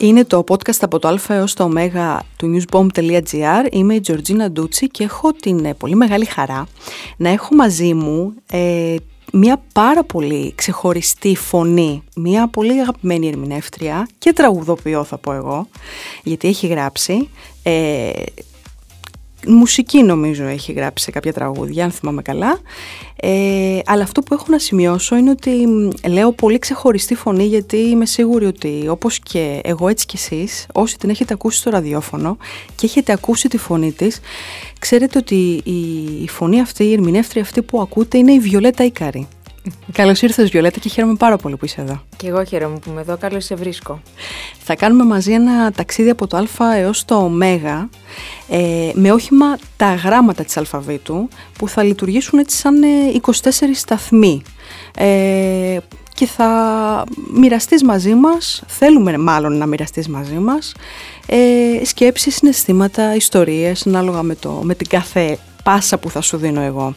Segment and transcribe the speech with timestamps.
[0.00, 1.68] Είναι το podcast από το α έως το ω
[2.36, 3.66] του newsbomb.gr.
[3.70, 6.66] Είμαι η Τζορτζίνα Ντούτσι και έχω την ε, πολύ μεγάλη χαρά
[7.16, 8.96] να έχω μαζί μου ε,
[9.32, 15.68] μια πάρα πολύ ξεχωριστή φωνή, μια πολύ αγαπημένη ερμηνεύτρια και τραγουδοποιό θα πω εγώ,
[16.22, 17.28] γιατί έχει γράψει
[17.62, 18.10] ε,
[19.46, 22.58] μουσική νομίζω έχει γράψει σε κάποια τραγούδια, αν θυμάμαι καλά.
[23.16, 25.50] Ε, αλλά αυτό που έχω να σημειώσω είναι ότι
[26.08, 30.98] λέω πολύ ξεχωριστή φωνή γιατί είμαι σίγουρη ότι όπως και εγώ έτσι και εσείς, όσοι
[30.98, 32.36] την έχετε ακούσει στο ραδιόφωνο
[32.74, 34.20] και έχετε ακούσει τη φωνή της,
[34.78, 35.60] ξέρετε ότι
[36.22, 39.28] η, φωνή αυτή, η ερμηνεύτρια αυτή που ακούτε είναι η Βιολέτα Ικαρή.
[39.92, 42.02] Καλώς ήρθες, Βιολέτα, και χαίρομαι πάρα πολύ που είσαι εδώ.
[42.16, 43.16] Και εγώ χαίρομαι που είμαι εδώ.
[43.16, 44.02] Καλώς σε βρίσκω.
[44.58, 47.30] Θα κάνουμε μαζί ένα ταξίδι από το Α έως το Ω
[48.48, 51.28] ε, με όχημα τα γράμματα της αλφαβήτου
[51.58, 52.74] που θα λειτουργήσουν έτσι σαν
[53.22, 54.42] 24 ε, σταθμοί.
[54.96, 55.78] Ε,
[56.14, 60.74] και θα μοιραστείς μαζί μας, θέλουμε μάλλον να μοιραστείς μαζί μας,
[61.26, 66.60] ε, σκέψεις, συναισθήματα, ιστορίες, ανάλογα με, το, με την κάθε πάσα που θα σου δίνω
[66.60, 66.94] εγώ.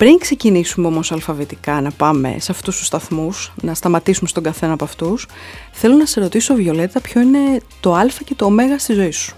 [0.00, 4.84] Πριν ξεκινήσουμε όμως αλφαβητικά να πάμε σε αυτούς τους σταθμούς, να σταματήσουμε στον καθένα από
[4.84, 5.26] αυτούς,
[5.72, 9.36] θέλω να σε ρωτήσω Βιολέτα ποιο είναι το α και το ω στη ζωή σου;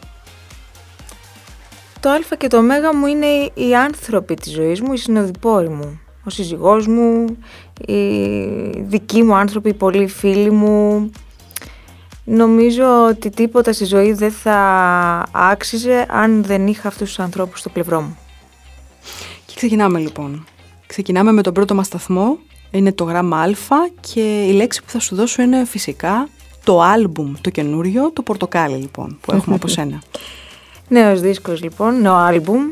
[2.00, 6.00] Το α και το ω μου είναι οι άνθρωποι της ζωής μου, οι συνοδοιπόροι μου.
[6.24, 7.36] Ο σύζυγός μου,
[7.86, 8.00] οι
[8.80, 11.10] δικοί μου άνθρωποι, οι πολλοί φίλοι μου.
[12.24, 14.56] Νομίζω ότι τίποτα στη ζωή δεν θα
[15.32, 18.16] άξιζε αν δεν είχα αυτούς τους ανθρώπους στο πλευρό μου.
[19.46, 20.46] Και ξεκινάμε λοιπόν.
[20.92, 22.38] Ξεκινάμε με τον πρώτο μας σταθμό,
[22.70, 23.50] είναι το γράμμα Α
[24.00, 26.28] και η λέξη που θα σου δώσω είναι φυσικά
[26.64, 30.02] το άλμπουμ, το καινούριο, το πορτοκάλι λοιπόν που έχουμε από σένα.
[30.88, 32.62] Νέος δίσκος λοιπόν, νέο άλμπουμ,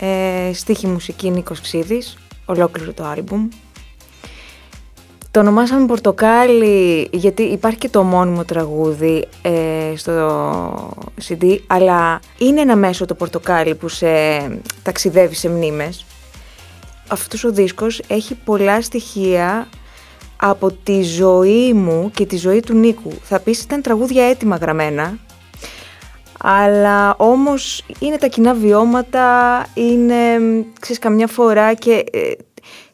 [0.00, 3.48] ε, στίχη μουσική Νίκος Ξίδης, ολόκληρο το άλμπουμ.
[5.30, 10.92] Το ονομάσαμε Πορτοκάλι γιατί υπάρχει και το μόνιμο τραγούδι ε, στο
[11.28, 14.06] CD, αλλά είναι ένα μέσο το Πορτοκάλι που σε
[14.82, 16.04] ταξιδεύει σε μνήμες
[17.10, 19.68] αυτός ο δίσκος έχει πολλά στοιχεία
[20.36, 23.12] από τη ζωή μου και τη ζωή του Νίκου.
[23.22, 25.18] Θα πεις ήταν τραγούδια έτοιμα γραμμένα,
[26.38, 30.16] αλλά όμως είναι τα κοινά βιώματα, είναι,
[30.80, 32.32] ξέρεις, καμιά φορά και ε,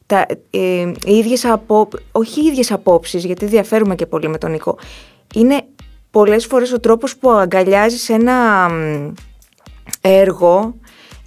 [0.07, 1.89] τα, ε, οι ίδιες απο...
[2.13, 4.79] όχι οι ίδιες απόψεις, γιατί διαφέρουμε και πολύ με τον Νίκο,
[5.35, 5.63] είναι
[6.11, 8.71] πολλές φορές ο τρόπος που αγκαλιάζεις ένα
[10.01, 10.75] έργο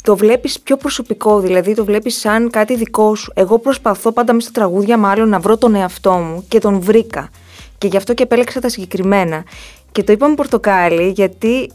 [0.09, 3.31] το βλέπεις πιο προσωπικό, δηλαδή το βλέπεις σαν κάτι δικό σου.
[3.35, 7.29] Εγώ προσπαθώ πάντα μέσα στα τραγούδια μάλλον να βρω τον εαυτό μου και τον βρήκα.
[7.77, 9.43] Και γι' αυτό και επέλεξα τα συγκεκριμένα.
[9.91, 11.71] Και το είπαμε πορτοκάλι γιατί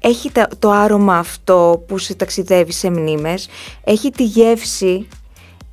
[0.00, 3.48] έχει το άρωμα αυτό που σε ταξιδεύει σε μνήμες,
[3.84, 5.08] έχει τη γεύση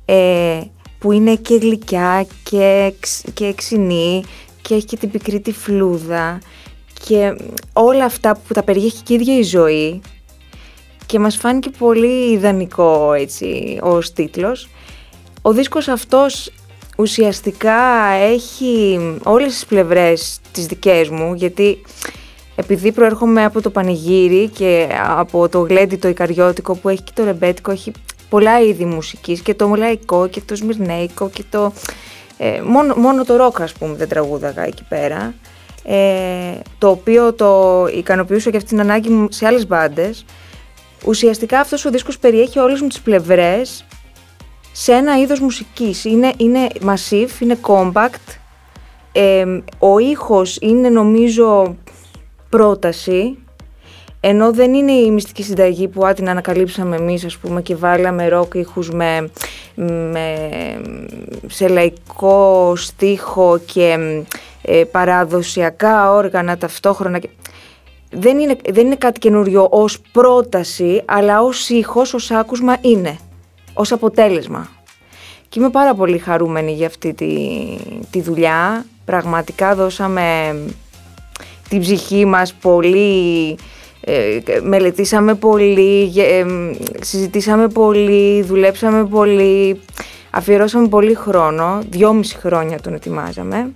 [0.04, 0.60] ε,
[0.98, 2.94] που είναι και γλυκιά και,
[3.34, 4.24] και εξινή
[4.62, 6.38] και έχει και την πικρή τη φλούδα
[7.06, 7.36] και
[7.72, 10.00] όλα αυτά που τα περιέχει και η ίδια η ζωή
[11.06, 14.68] και μας φάνηκε πολύ ιδανικό έτσι ως τίτλος.
[15.42, 16.50] Ο δίσκος αυτός
[16.96, 21.82] ουσιαστικά έχει όλες τις πλευρές τις δικές μου γιατί
[22.56, 27.24] επειδή προέρχομαι από το πανηγύρι και από το γλέντι το ικαριώτικο που έχει και το
[27.24, 27.92] ρεμπέτικο έχει
[28.28, 31.72] πολλά είδη μουσικής και το μολαϊκό και το σμυρνέικο και το...
[32.38, 35.34] Ε, μόνο, μόνο το ρόκ ας πούμε δεν τραγούδαγα εκεί πέρα
[35.84, 35.96] ε,
[36.78, 40.24] το οποίο το ικανοποιούσα και αυτή την ανάγκη μου σε άλλες μπάντες
[41.06, 43.84] ουσιαστικά αυτός ο δίσκος περιέχει όλες μου τις πλευρές
[44.72, 46.04] σε ένα είδος μουσικής.
[46.04, 48.38] Είναι, είναι massive, είναι compact,
[49.78, 51.76] ο ήχος είναι νομίζω
[52.48, 53.38] πρόταση,
[54.20, 58.54] ενώ δεν είναι η μυστική συνταγή που την ανακαλύψαμε εμείς ας πούμε και βάλαμε ροκ
[58.54, 59.30] ήχους με,
[60.10, 60.36] με,
[61.46, 63.98] σε λαϊκό στίχο και
[64.62, 67.20] ε, παραδοσιακά όργανα ταυτόχρονα
[68.10, 73.18] δεν είναι, δεν είναι κάτι καινούριο ως πρόταση, αλλά ως ήχος, ως άκουσμα είναι,
[73.74, 74.68] ως αποτέλεσμα.
[75.48, 77.36] Και είμαι πάρα πολύ χαρούμενη για αυτή τη,
[78.10, 78.86] τη δουλειά.
[79.04, 80.56] Πραγματικά δώσαμε
[81.68, 83.56] την ψυχή μας πολύ,
[84.00, 86.44] ε, μελετήσαμε πολύ, ε,
[87.00, 89.80] συζητήσαμε πολύ, δουλέψαμε πολύ,
[90.30, 93.72] αφιερώσαμε πολύ χρόνο, δυόμιση χρόνια τον ετοιμάζαμε.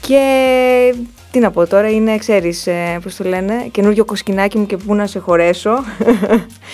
[0.00, 0.24] Και
[1.32, 4.94] τι να πω τώρα, είναι, ξέρεις, ε, πώς το λένε, καινούριο κοσκινάκι μου και πού
[4.94, 5.78] να σε χωρέσω.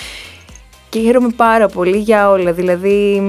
[0.89, 3.23] και χαίρομαι πάρα πολύ για όλα, δηλαδή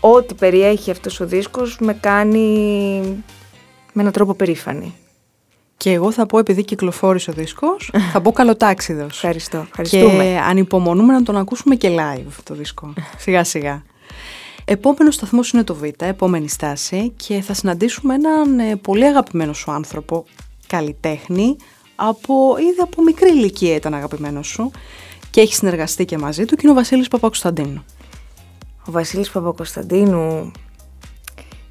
[0.00, 3.00] ό,τι περιέχει αυτός ο δίσκος με κάνει
[3.92, 4.94] με έναν τρόπο περήφανη.
[5.76, 9.14] Και εγώ θα πω, επειδή κυκλοφόρησε ο δίσκος, θα πω καλοτάξιδος.
[9.14, 10.24] Ευχαριστώ, ευχαριστούμε.
[10.24, 12.92] Και ανυπομονούμε να τον ακούσουμε και live το δίσκο,
[13.24, 13.82] σιγά σιγά.
[14.70, 19.70] Επόμενος σταθμός είναι το Β, επόμενη στάση και θα συναντήσουμε έναν ε, πολύ αγαπημένο σου
[19.70, 20.24] άνθρωπο,
[20.66, 21.56] καλλιτέχνη,
[21.94, 24.70] από, ήδη από μικρή ηλικία ήταν αγαπημένος σου
[25.30, 27.84] και έχει συνεργαστεί και μαζί του και είναι ο Βασίλης Παπακοσταντίνου.
[28.86, 30.50] Ο Βασίλης Παπακοσταντίνου,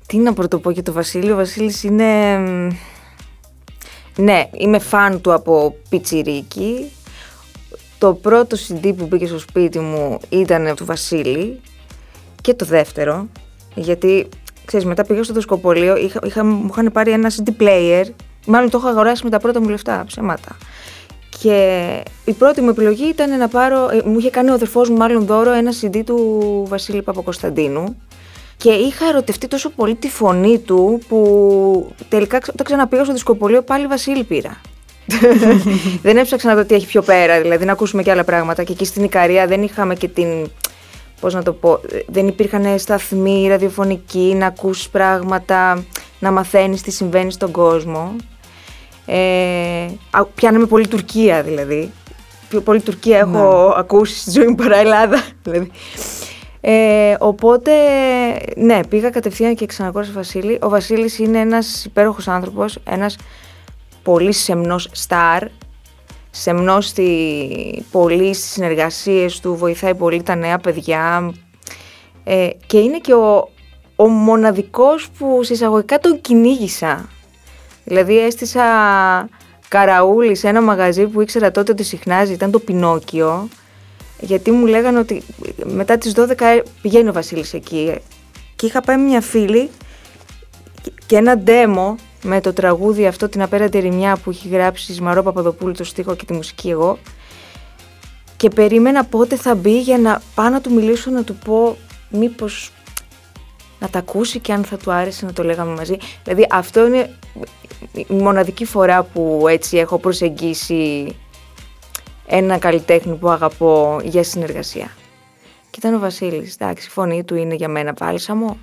[0.06, 2.38] τι να πρωτοπώ για το Βασίλη, ο Βασίλης είναι...
[4.18, 6.92] Ναι, είμαι φαν του από πιτσιρίκι.
[7.98, 11.60] Το πρώτο CD που μπήκε στο σπίτι μου ήταν του Βασίλη
[12.48, 13.28] και το δεύτερο,
[13.76, 14.30] γιατί
[14.66, 18.04] ξέρεις, μετά πήγα στο δοσκοπολείο, είχα, είχα, μου είχαν πάρει ένα CD player,
[18.46, 20.58] μάλλον το έχω αγοράσει με τα πρώτα μου λεφτά, ψέματα.
[21.40, 24.98] Και η πρώτη μου επιλογή ήταν να πάρω, ε, μου είχε κάνει ο αδερφός μου
[24.98, 26.18] μάλλον δώρο ένα CD του
[26.68, 27.98] Βασίλη Παπακοσταντίνου
[28.58, 33.88] και είχα ερωτευτεί τόσο πολύ τη φωνή του που τελικά όταν ξαναπήγα στο δισκοπολείο πάλι
[33.88, 34.62] Βασίλη πήρα.
[36.04, 38.64] δεν έψαξα να δω τι έχει πιο πέρα, δηλαδή να ακούσουμε και άλλα πράγματα.
[38.64, 40.28] Και εκεί στην Ικαρία δεν είχαμε και την.
[41.20, 45.86] Πώς να το πω, δεν υπήρχαν σταθμοί ραδιοφωνικοί, να ακούσει πράγματα,
[46.20, 48.16] να μαθαίνεις τι συμβαίνει στον κόσμο.
[49.06, 49.88] Ε,
[50.36, 51.92] πιάναμε πολύ Τουρκία δηλαδή.
[52.50, 53.74] Πιο πολύ Τουρκία έχω ναι.
[53.80, 55.24] ακούσει στη ζωή μου παρά Ελλάδα.
[55.44, 55.72] Δηλαδή.
[56.62, 57.72] Ε, οπότε,
[58.56, 60.58] ναι, πήγα κατευθείαν και ξανακούρασα Βασίλη.
[60.62, 63.18] Ο Βασίλης είναι ένας υπέροχος άνθρωπος, ένας
[64.04, 65.44] πολύ σεμνός στάρ,
[66.30, 71.34] σεμνός στη, πολύ στις συνεργασίες του, βοηθάει πολύ τα νέα παιδιά
[72.24, 73.50] ε, και είναι και ο,
[73.96, 77.10] ο μοναδικός που συσσαγωγικά τον κυνήγησα.
[77.84, 78.64] Δηλαδή έστησα
[79.68, 83.48] καραούλη σε ένα μαγαζί που ήξερα τότε ότι συχνάζει, ήταν το Πινόκιο,
[84.20, 85.24] γιατί μου λέγανε ότι
[85.64, 87.96] μετά τις 12 πηγαίνει ο Βασίλης εκεί
[88.56, 89.70] και είχα πάει μια φίλη
[91.06, 95.24] και ένα demo με το τραγούδι αυτό την απέραντη ρημιά που έχει γράψει η Σμαρό
[95.24, 96.98] Παπαδοπούλου το στίχο και τη μουσική εγώ
[98.38, 101.78] και περίμενα πότε θα μπει για να πάω να του μιλήσω να του πω
[102.10, 102.72] μήπως
[103.80, 105.98] να τα ακούσει και αν θα του άρεσε να το λέγαμε μαζί.
[106.24, 107.16] Δηλαδή αυτό είναι
[107.94, 111.16] η μοναδική φορά που έτσι έχω προσεγγίσει
[112.28, 114.92] ένα καλλιτέχνη που αγαπώ για συνεργασία.
[115.70, 118.58] Και ήταν ο Βασίλης, εντάξει, η φωνή του είναι για μένα βάλσαμο.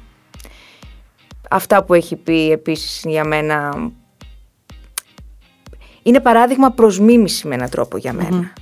[1.50, 3.74] Αυτά που έχει πει επίσης για μένα
[6.02, 8.52] είναι παράδειγμα προς μίμηση με έναν τρόπο για μένα.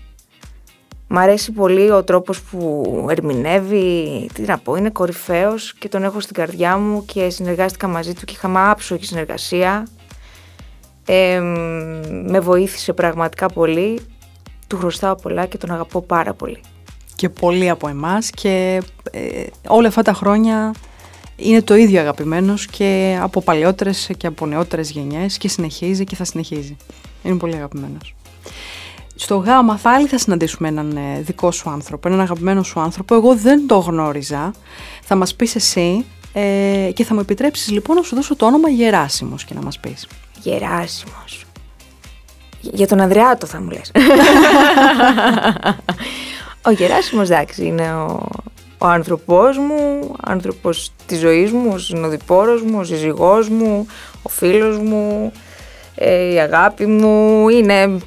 [1.14, 6.20] Μ' αρέσει πολύ ο τρόπος που ερμηνεύει, τι να πω, είναι κορυφαίος και τον έχω
[6.20, 9.86] στην καρδιά μου και συνεργάστηκα μαζί του και είχαμε άψογη συνεργασία.
[11.06, 11.40] Ε,
[12.24, 14.00] με βοήθησε πραγματικά πολύ,
[14.66, 16.60] του χρωστάω πολλά και τον αγαπώ πάρα πολύ.
[17.14, 20.72] Και πολύ από εμάς και ε, όλα αυτά τα χρόνια
[21.42, 26.24] είναι το ίδιο αγαπημένος και από παλαιότερες και από νεότερες γενιές και συνεχίζει και θα
[26.24, 26.76] συνεχίζει.
[27.22, 28.14] Είναι πολύ αγαπημένος.
[29.14, 33.14] Στο γάμα πάλι θα συναντήσουμε έναν ε, δικό σου άνθρωπο, έναν αγαπημένο σου άνθρωπο.
[33.14, 34.52] Εγώ δεν το γνώριζα.
[35.02, 38.68] Θα μας πεις εσύ ε, και θα μου επιτρέψεις λοιπόν να σου δώσω το όνομα
[38.68, 40.06] Γεράσιμος και να μας πεις.
[40.42, 41.44] Γεράσιμος.
[42.60, 43.92] Για τον Ανδρεάτο θα μου λες.
[46.66, 48.28] ο Γεράσιμος εντάξει είναι ο,
[48.82, 53.86] ο άνθρωπός μου, άνθρωπος της ζωής μου, ο συνοδοιπόρος μου, ο σύζυγός μου,
[54.22, 55.32] ο φίλος μου,
[55.94, 57.98] ε, η αγάπη μου, είναι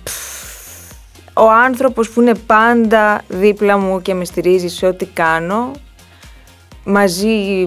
[1.33, 5.71] ο άνθρωπος που είναι πάντα δίπλα μου και με στηρίζει σε ό,τι κάνω,
[6.83, 7.65] μαζί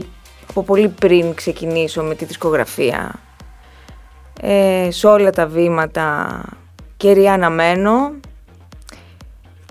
[0.48, 3.14] από πολύ πριν ξεκινήσω με τη δισκογραφία,
[4.40, 6.40] ε, σε όλα τα βήματα
[6.96, 8.12] και αναμένω,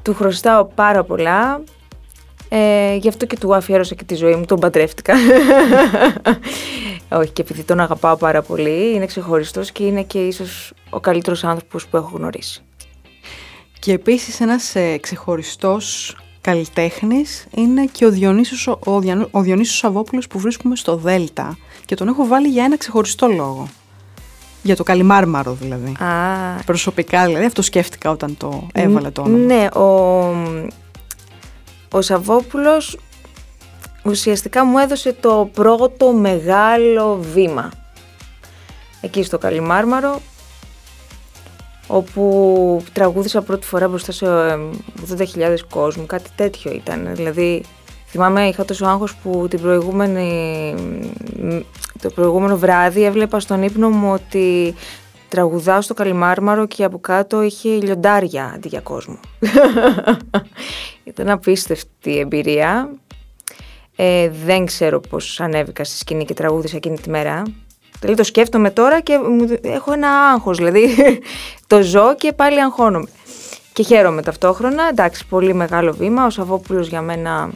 [0.03, 1.62] του χρωστάω πάρα πολλά
[2.50, 5.13] ε, γι' αυτό και του αφιέρωσα και τη ζωή μου, τον παντρεύτηκα.
[7.10, 11.44] Όχι, και επειδή τον αγαπάω πάρα πολύ, είναι ξεχωριστός και είναι και ίσως ο καλύτερος
[11.44, 12.62] άνθρωπος που έχω γνωρίσει.
[13.80, 18.80] Και επίσης ένας ε, ξεχωριστός καλλιτέχνης είναι και ο Διονύσιος, ο,
[19.32, 23.68] ο Διονύσιος Σαββόπουλος που βρίσκουμε στο Δέλτα και τον έχω βάλει για ένα ξεχωριστό λόγο.
[24.63, 26.04] Για το καλυμάρμαρο δηλαδή.
[26.04, 26.63] Α.
[26.66, 29.38] Προσωπικά δηλαδή, αυτό σκέφτηκα όταν το έβαλε το όνομα.
[29.38, 29.86] Ναι, ο,
[31.91, 32.98] ο Σαββόπουλος
[34.06, 37.72] ουσιαστικά μου έδωσε το πρώτο μεγάλο βήμα.
[39.01, 40.22] Εκεί στο Καλιμάρμαρο,
[41.88, 44.25] όπου τραγούδισα πρώτη φορά μπροστά σε
[45.17, 47.15] 80.000 κόσμου, κάτι τέτοιο ήταν.
[47.15, 47.63] Δηλαδή,
[48.08, 50.75] θυμάμαι είχα τόσο άγχος που την προηγούμενη,
[52.01, 54.75] το προηγούμενο βράδυ έβλεπα στον ύπνο μου ότι
[55.29, 59.19] τραγουδάω στο Καλιμάρμαρο και από κάτω είχε λιοντάρια αντί για κόσμο.
[61.03, 62.89] Ήταν απίστευτη εμπειρία.
[63.96, 67.43] Ε, δεν ξέρω πώς ανέβηκα στη σκηνή και τραγούδισα εκείνη τη μέρα.
[68.00, 69.19] Δηλαδή το σκέφτομαι τώρα και
[69.62, 70.96] έχω ένα άγχος, δηλαδή
[71.67, 73.07] το ζω και πάλι αγχώνομαι.
[73.74, 76.25] Και χαίρομαι ταυτόχρονα, εντάξει, πολύ μεγάλο βήμα.
[76.25, 77.51] Ο Σαββόπουλος για μένα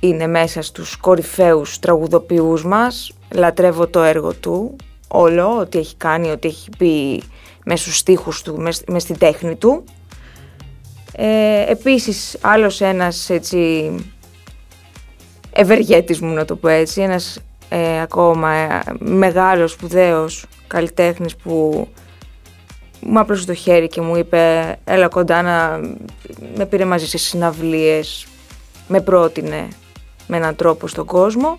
[0.00, 3.12] είναι μέσα στους κορυφαίους τραγουδοποιούς μας.
[3.34, 4.76] Λατρεύω το έργο του
[5.12, 7.22] όλο, ό,τι έχει κάνει, ό,τι έχει πει
[7.64, 9.84] με στους στίχους του, με στην τέχνη του.
[11.12, 13.90] Ε, επίσης άλλος ένας έτσι
[15.52, 21.88] ευεργέτης μου να το πω έτσι, ένας ε, ακόμα ε, μεγάλος, σπουδαίος καλλιτέχνης που
[23.00, 25.80] μου άπλωσε το χέρι και μου είπε έλα κοντά να
[26.54, 28.26] με πήρε μαζί σε συναυλίες,
[28.88, 29.68] με πρότεινε
[30.26, 31.58] με έναν τρόπο στον κόσμο.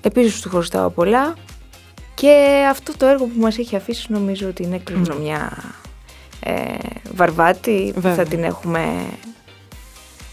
[0.00, 1.34] Επίσης τους χρωστάω πολλά
[2.14, 5.52] και αυτό το έργο που μας έχει αφήσει νομίζω ότι είναι κληρονομιά
[6.40, 6.52] ε,
[7.14, 9.06] βαρβάτη που θα την έχουμε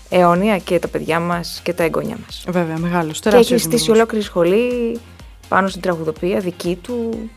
[0.10, 2.46] αιώνια και τα παιδιά μας και τα εγγόνια μας.
[2.50, 5.00] Βέβαια, μεγάλος, Και έχει στήσει ολόκληρη σχολή
[5.48, 7.30] πάνω στην τραγουδοπία δική του.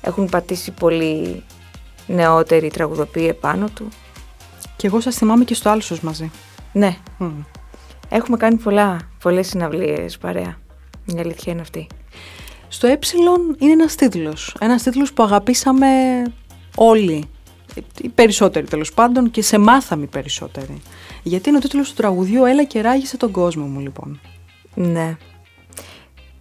[0.00, 1.42] Έχουν πατήσει πολύ
[2.06, 3.88] νεότεροι τραγουδοποιοί επάνω του.
[4.76, 6.30] Και εγώ σας θυμάμαι και στο Άλσος μαζί.
[6.72, 6.96] Ναι.
[8.08, 10.58] Έχουμε κάνει πολλά, πολλές συναυλίες παρέα.
[11.04, 11.86] Η αλήθεια είναι αυτή.
[12.68, 12.98] Στο ε
[13.58, 14.56] είναι ένας τίτλος.
[14.60, 15.86] Ένας τίτλος που αγαπήσαμε
[16.74, 17.24] όλοι.
[18.00, 20.82] Οι περισσότεροι τέλος πάντων και σε μάθαμε οι περισσότεροι.
[21.22, 24.20] Γιατί είναι ο τίτλος του τραγουδιού «Έλα και ράγισε τον κόσμο μου» λοιπόν.
[24.74, 25.16] Ναι.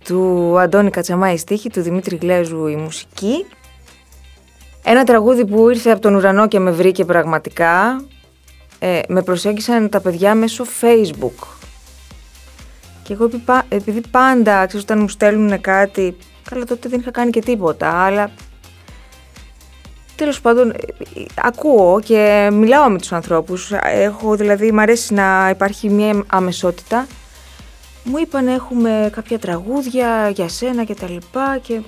[0.04, 3.46] Του Αντώνη Κατσαμά η στίχη, του Δημήτρη Γλέζου η μουσική.
[4.84, 8.06] Ένα τραγούδι που ήρθε από τον ουρανό και με βρήκε πραγματικά.
[8.80, 11.57] Ε, με προσέγγισαν τα παιδιά μέσω facebook
[13.08, 13.30] και εγώ
[13.70, 16.18] επειδή πάντα, ξέρεις, όταν μου στέλνουν κάτι,
[16.50, 18.32] καλά τότε δεν είχα κάνει και τίποτα, αλλά
[20.16, 20.74] τέλος πάντων
[21.36, 27.08] ακούω και μιλάω με τους ανθρώπους, έχω δηλαδή, μου αρέσει να υπάρχει μια αμεσότητα.
[28.04, 31.82] Μου είπαν έχουμε κάποια τραγούδια για σένα και τα λοιπά και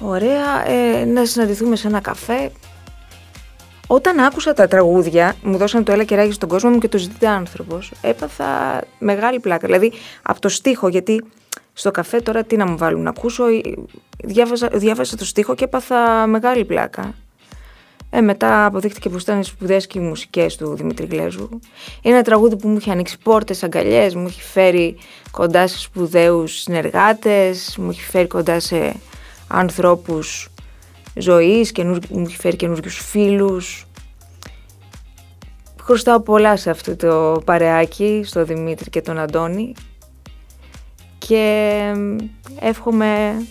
[0.00, 2.50] ωραία, ε, να συναντηθούμε σε ένα καφέ.
[3.86, 6.98] Όταν άκουσα τα τραγούδια, μου δώσαν το έλα και ράγει στον κόσμο μου και το
[6.98, 7.92] ζητήτε άνθρωπος.
[8.00, 9.66] Έπαθα μεγάλη πλάκα.
[9.66, 11.24] Δηλαδή από το στίχο, γιατί
[11.72, 13.44] στο καφέ τώρα τι να μου βάλουν να ακούσω.
[14.24, 17.14] Διάβασα, διάβασα το στίχο και έπαθα μεγάλη πλάκα.
[18.10, 21.48] Ε, μετά αποδείχτηκε πως ήταν σπουδέ και οι μουσικές του Δημήτρη Γλέζου.
[22.02, 24.96] Είναι ένα τραγούδι που μου έχει ανοίξει πόρτες, αγκαλιές, μου έχει φέρει
[25.30, 28.96] κοντά σε σπουδαίους συνεργάτες, μου έχει φέρει κοντά σε
[29.48, 30.48] ανθρώπους
[31.14, 31.72] ζωής,
[32.10, 33.86] μου έχει φέρει καινούριου φίλους.
[35.82, 39.74] Χρωστάω πολλά σε αυτό το παρεάκι, στο Δημήτρη και τον Αντώνη
[41.26, 41.92] και
[42.60, 43.42] εύχομαι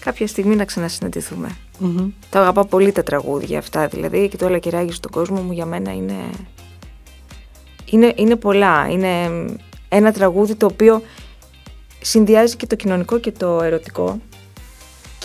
[0.00, 1.56] κάποια στιγμή να ξανασυναντηθούμε.
[1.82, 2.10] Mm-hmm.
[2.30, 5.66] Τα αγαπάω πολύ τα τραγούδια αυτά δηλαδή και το όλα κεράγει στον κόσμο μου για
[5.66, 6.14] μένα είναι,
[7.84, 8.88] είναι, είναι πολλά.
[8.88, 9.30] Είναι
[9.88, 11.02] ένα τραγούδι το οποίο
[12.00, 14.20] συνδυάζει και το κοινωνικό και το ερωτικό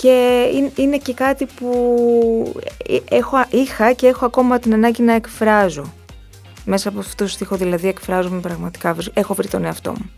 [0.01, 0.43] και
[0.75, 2.53] είναι και κάτι που
[2.87, 5.93] ε, έχω, είχα και έχω ακόμα την ανάγκη να εκφράζω.
[6.65, 10.11] Μέσα από αυτό το στίχο δηλαδή εκφράζομαι πραγματικά, έχω βρει τον εαυτό μου.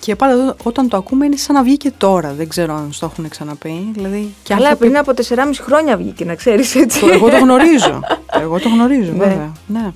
[0.00, 3.06] Και πάντα όταν το ακούμε είναι σαν να βγει και τώρα, δεν ξέρω αν το
[3.06, 3.90] έχουν ξαναπεί.
[3.92, 7.06] Δηλαδή, και Αλλά πριν από 4,5 χρόνια βγήκε να ξέρεις έτσι.
[7.06, 8.00] Εγώ το γνωρίζω,
[8.42, 9.24] εγώ το γνωρίζω ναι.
[9.24, 9.52] βέβαια.
[9.66, 9.92] Ναι.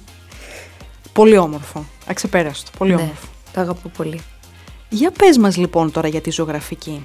[1.13, 3.27] Πολύ όμορφο, αξεπέραστο, πολύ ναι, όμορφο.
[3.53, 4.21] Τα αγαπώ πολύ.
[4.89, 7.05] Για πες μας λοιπόν τώρα για τη ζωγραφική.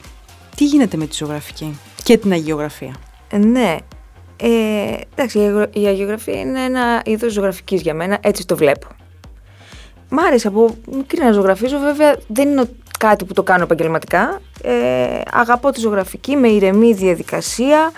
[0.55, 2.95] Τι γίνεται με τη ζωγραφική και την αγιογραφία;
[3.29, 3.77] Ε, ναι.
[4.41, 4.47] Ε,
[5.15, 5.39] εντάξει,
[5.73, 8.87] η αγιογραφία είναι ένα είδος ζωγραφικής για μένα, έτσι το βλέπω.
[10.09, 14.41] Μ' άρεσε από μικρή να ζωγραφίζω, βέβαια δεν είναι κάτι που το κάνω επαγγελματικά.
[14.61, 17.91] Ε, αγαπώ τη ζωγραφική με ηρεμή διαδικασία.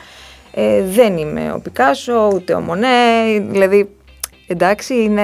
[0.53, 2.87] Ε, δεν είμαι ο Πικάσο, ούτε ο Μονέ,
[3.49, 3.89] δηλαδή
[4.47, 5.23] εντάξει είναι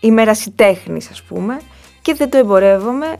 [0.00, 1.60] είμαι ερασιτέχνης ας πούμε
[2.02, 3.16] και δεν το εμπορεύομαι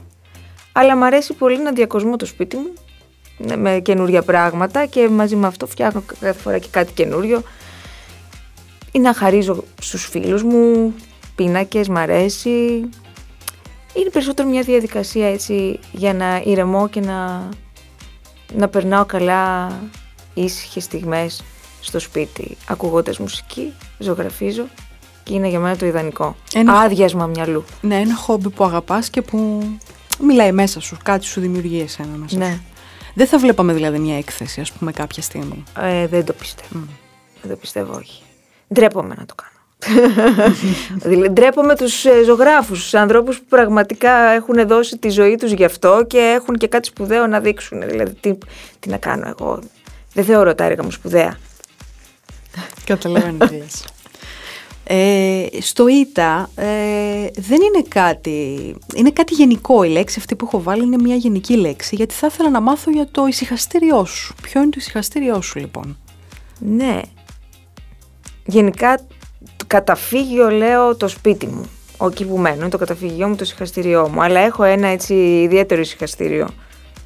[0.71, 2.73] αλλά μου αρέσει πολύ να διακοσμώ το σπίτι μου
[3.37, 7.43] με καινούργια πράγματα και μαζί με αυτό φτιάχνω κάθε φορά και κάτι καινούριο
[8.91, 10.93] ή να χαρίζω στους φίλους μου
[11.35, 12.89] πίνακες, μ' αρέσει
[13.93, 17.49] είναι περισσότερο μια διαδικασία έτσι για να ηρεμώ και να,
[18.53, 19.71] να περνάω καλά
[20.33, 21.43] ήσυχες στιγμές
[21.81, 24.67] στο σπίτι ακούγοντας μουσική, ζωγραφίζω
[25.23, 26.35] και είναι για μένα το ιδανικό.
[26.53, 26.79] Ένα...
[26.79, 27.63] Άδειασμα μυαλού.
[27.81, 29.61] Ναι, ένα χόμπι που αγαπάς και που
[30.19, 32.59] μιλάει μέσα σου, κάτι σου δημιουργεί εσένα μέσα ναι.
[33.17, 35.63] Δεν θα βλέπαμε δηλαδή μια έκθεση, ας πούμε, κάποια στιγμή.
[35.81, 36.85] Ε, δεν το πιστεύω.
[37.41, 38.21] Δεν το πιστεύω, όχι.
[38.73, 39.55] Ντρέπομαι να το κάνω.
[41.03, 45.63] δηλαδή, ντρέπομαι τους ε, ζωγράφους, τους ανθρώπους που πραγματικά έχουν δώσει τη ζωή τους γι'
[45.63, 47.87] αυτό και έχουν και κάτι σπουδαίο να δείξουν.
[47.87, 48.37] Δηλαδή, τι,
[48.79, 49.59] τι να κάνω εγώ.
[50.13, 51.37] Δεν θεωρώ τα έργα μου σπουδαία.
[52.85, 53.55] Καταλαβαίνω τι
[54.89, 56.65] ε, στο ΙΤΑ ε,
[57.35, 61.57] δεν είναι κάτι, είναι κάτι γενικό η λέξη αυτή που έχω βάλει είναι μια γενική
[61.57, 64.35] λέξη γιατί θα ήθελα να μάθω για το ησυχαστήριό σου.
[64.41, 65.97] Ποιο είναι το ησυχαστήριό σου λοιπόν;
[66.59, 67.01] Ναι,
[68.45, 68.97] γενικά
[69.57, 71.69] το καταφύγιο λέω το σπίτι μου.
[72.05, 74.23] εκεί που μένω, είναι το καταφυγιό μου, το συχαστήριό μου.
[74.23, 76.47] Αλλά έχω ένα έτσι ιδιαίτερο συχαστήριο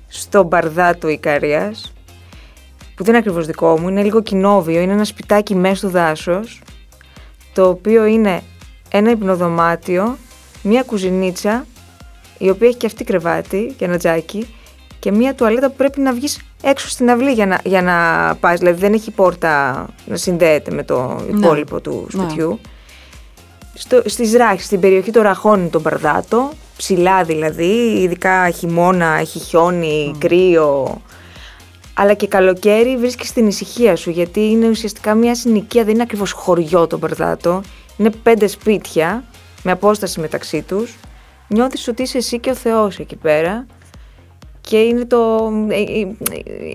[0.07, 1.93] στο Μπαρδάτο Ικαρίας,
[2.95, 6.61] που δεν είναι ακριβώς δικό μου, είναι λίγο κοινόβιο, είναι ένα σπιτάκι μέσα στο δάσος,
[7.53, 8.41] το οποίο είναι
[8.89, 10.17] ένα υπνοδωμάτιο,
[10.63, 11.65] μία κουζινίτσα,
[12.37, 14.47] η οποία έχει και αυτή κρεβάτι και ένα τζάκι,
[14.99, 17.95] και μία τουαλέτα που πρέπει να βγεις έξω στην αυλή για να, για να
[18.35, 18.59] πας.
[18.59, 21.37] Δηλαδή δεν έχει πόρτα να συνδέεται με το Ναι.
[21.37, 22.59] υπόλοιπο του σπιτιού.
[23.73, 29.39] Στο, στις ράχες, στην περιοχή των ραχών είναι το Μπαρδάτο, ψηλά δηλαδή, ειδικά χειμώνα, έχει
[29.39, 31.01] χιόνι, κρύο.
[31.93, 36.31] Αλλά και καλοκαίρι βρίσκεις στην ησυχία σου, γιατί είναι ουσιαστικά μια συνοικία, δεν είναι ακριβώς
[36.31, 37.61] χωριό το Μπαρδάτο.
[37.97, 39.23] Είναι πέντε σπίτια,
[39.63, 40.95] με απόσταση μεταξύ τους.
[41.47, 43.65] Νιώθεις ότι είσαι εσύ και ο Θεός εκεί πέρα.
[44.61, 45.51] Και είναι το...
[45.69, 46.07] ε, ε,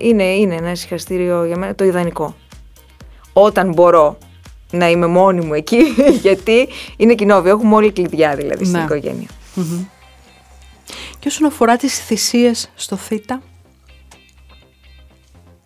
[0.01, 2.35] Είναι, είναι ένα ησυχαστήριο για μένα το ιδανικό.
[3.33, 4.17] Όταν μπορώ
[4.71, 5.77] να είμαι μόνη μου εκεί,
[6.21, 7.51] γιατί είναι κοινόβιο.
[7.51, 8.83] Έχουμε όλοι κλειδιά δηλαδή στην Ναι.
[8.83, 9.27] οικογένεια.
[11.19, 13.41] Και όσον αφορά τις θυσίες στο θήτα,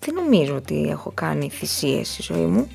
[0.06, 2.70] Δεν νομίζω ότι έχω κάνει θυσίες στη ζωή μου.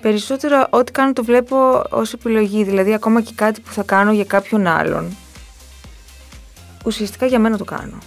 [0.00, 4.24] Περισσότερο ό,τι κάνω το βλέπω ως επιλογή, δηλαδή ακόμα και κάτι που θα κάνω για
[4.24, 5.16] κάποιον άλλον.
[6.84, 7.98] Ουσιαστικά για μένα το κάνω.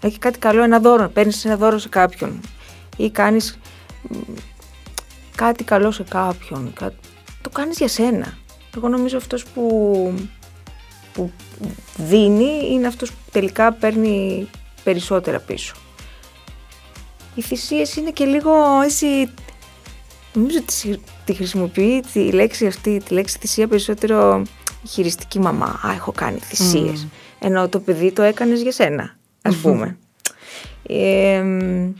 [0.00, 2.40] Έχει κάτι καλό, ένα δώρο, παίρνεις ένα δώρο σε κάποιον
[2.96, 3.58] ή κάνεις
[4.02, 4.16] μ,
[5.34, 6.72] κάτι καλό σε κάποιον.
[6.72, 6.92] κα-
[7.42, 8.38] Το κάνεις για σένα.
[8.76, 10.14] Εγώ νομίζω αυτός που,
[11.12, 11.32] που
[11.96, 14.48] δίνει είναι αυτός που τελικά παίρνει
[14.84, 15.74] περισσότερα πίσω.
[17.36, 19.06] Οι θυσίες είναι και λίγο έτσι...
[20.34, 24.42] Νομίζω ότι τη- τη χρησιμοποιεί τη λέξη αυτή, τη λέξη θυσία περισσότερο
[24.84, 25.80] η χειριστική μαμά.
[25.86, 27.06] Α, έχω κάνει θυσίες.
[27.38, 29.98] Ενώ το παιδί το έκανες για σένα, ας πούμε.
[30.88, 31.92] Ε, μ,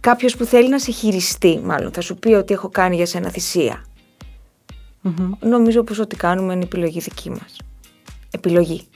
[0.00, 3.30] κάποιος που θέλει να σε χειριστεί, μάλλον, θα σου πει ότι έχω κάνει για σένα
[3.30, 3.84] θυσία.
[5.40, 7.56] Νομίζω πως ό,τι κάνουμε είναι επιλογή δική μας.
[8.30, 8.86] Επιλογή.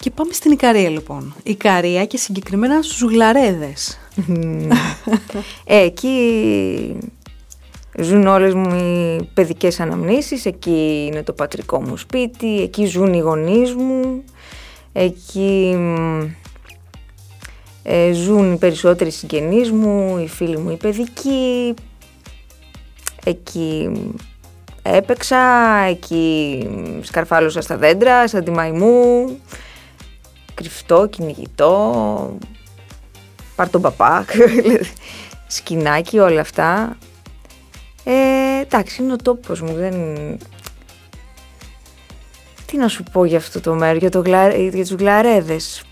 [0.00, 1.34] Και πάμε στην Ικαρία λοιπόν.
[1.42, 3.98] Ικαρία και συγκεκριμένα στους γλαρέδες.
[5.64, 6.96] Ε, εκεί
[7.98, 13.18] ζουν όλες μου οι παιδικές αναμνήσεις, εκεί είναι το πατρικό μου σπίτι, εκεί ζουν οι
[13.18, 14.24] γονείς μου,
[14.92, 16.20] εκεί μ,
[17.82, 21.74] ε, ζουν οι περισσότεροι συγγενείς μου, οι φίλοι μου οι παιδικοί,
[23.24, 23.90] εκεί
[24.82, 25.38] έπαιξα,
[25.88, 26.68] εκεί
[27.02, 29.38] σκαρφάλωσα στα δέντρα, σαν τη μαϊμού,
[30.56, 32.38] κρυφτό, κυνηγητό,
[33.56, 34.24] πάρ τον παπά,
[35.46, 36.96] σκινάκι, όλα αυτά.
[38.04, 39.94] Ε, εντάξει, είναι ο τόπος μου, δεν...
[42.66, 44.48] Τι να σου πω για αυτό το μέρος, για, το γλα...
[44.48, 45.84] για τους γλαρέδες.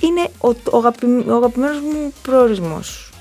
[0.00, 1.06] Είναι ο, ο, αγαπη...
[1.06, 3.12] ο αγαπημένος μου προορισμός.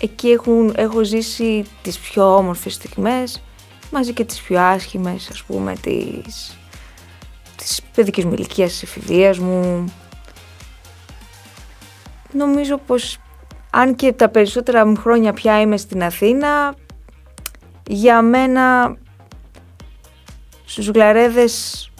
[0.00, 3.42] Εκεί έχουν, έχω ζήσει τις πιο όμορφες στιγμές,
[3.90, 6.55] μαζί και τις πιο άσχημες, ας πούμε, της,
[7.66, 9.84] της παιδικής μου ηλικίας, της εφηβείας μου.
[12.32, 13.18] Νομίζω πως
[13.70, 16.74] αν και τα περισσότερα μου χρόνια πια είμαι στην Αθήνα,
[17.86, 18.96] για μένα
[20.64, 21.90] στους γλαρέδες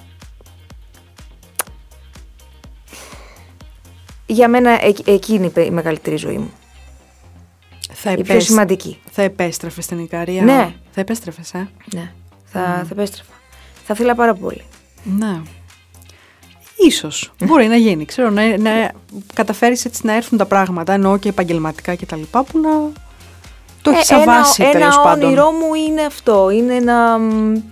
[4.26, 6.50] για μένα εκ- εκείνη η μεγαλύτερη ζωή μου.
[7.92, 8.98] Θα, Η πιο επέστρεφε σημαντική.
[9.10, 10.42] θα επέστρεφες στην Ικαρία.
[10.42, 10.74] Ναι.
[10.90, 12.12] Θα επέστρεφες, ε; Ναι,
[12.44, 13.32] θα, θα επέστρεφα.
[13.86, 14.62] Θα ήθελα πάρα πολύ.
[15.18, 15.40] Ναι.
[16.76, 17.32] Ίσως.
[17.44, 18.04] Μπορεί να γίνει.
[18.04, 18.92] Ξέρω, να, να
[19.34, 22.70] καταφέρεις έτσι να έρθουν τα πράγματα, εννοώ και επαγγελματικά και τα λοιπά, που να
[23.82, 25.24] το έχεις Ε, ένα- αβάσει ένα, τέλος πάντων.
[25.24, 27.62] όνειρό μου είναι αυτό, είναι να, μ,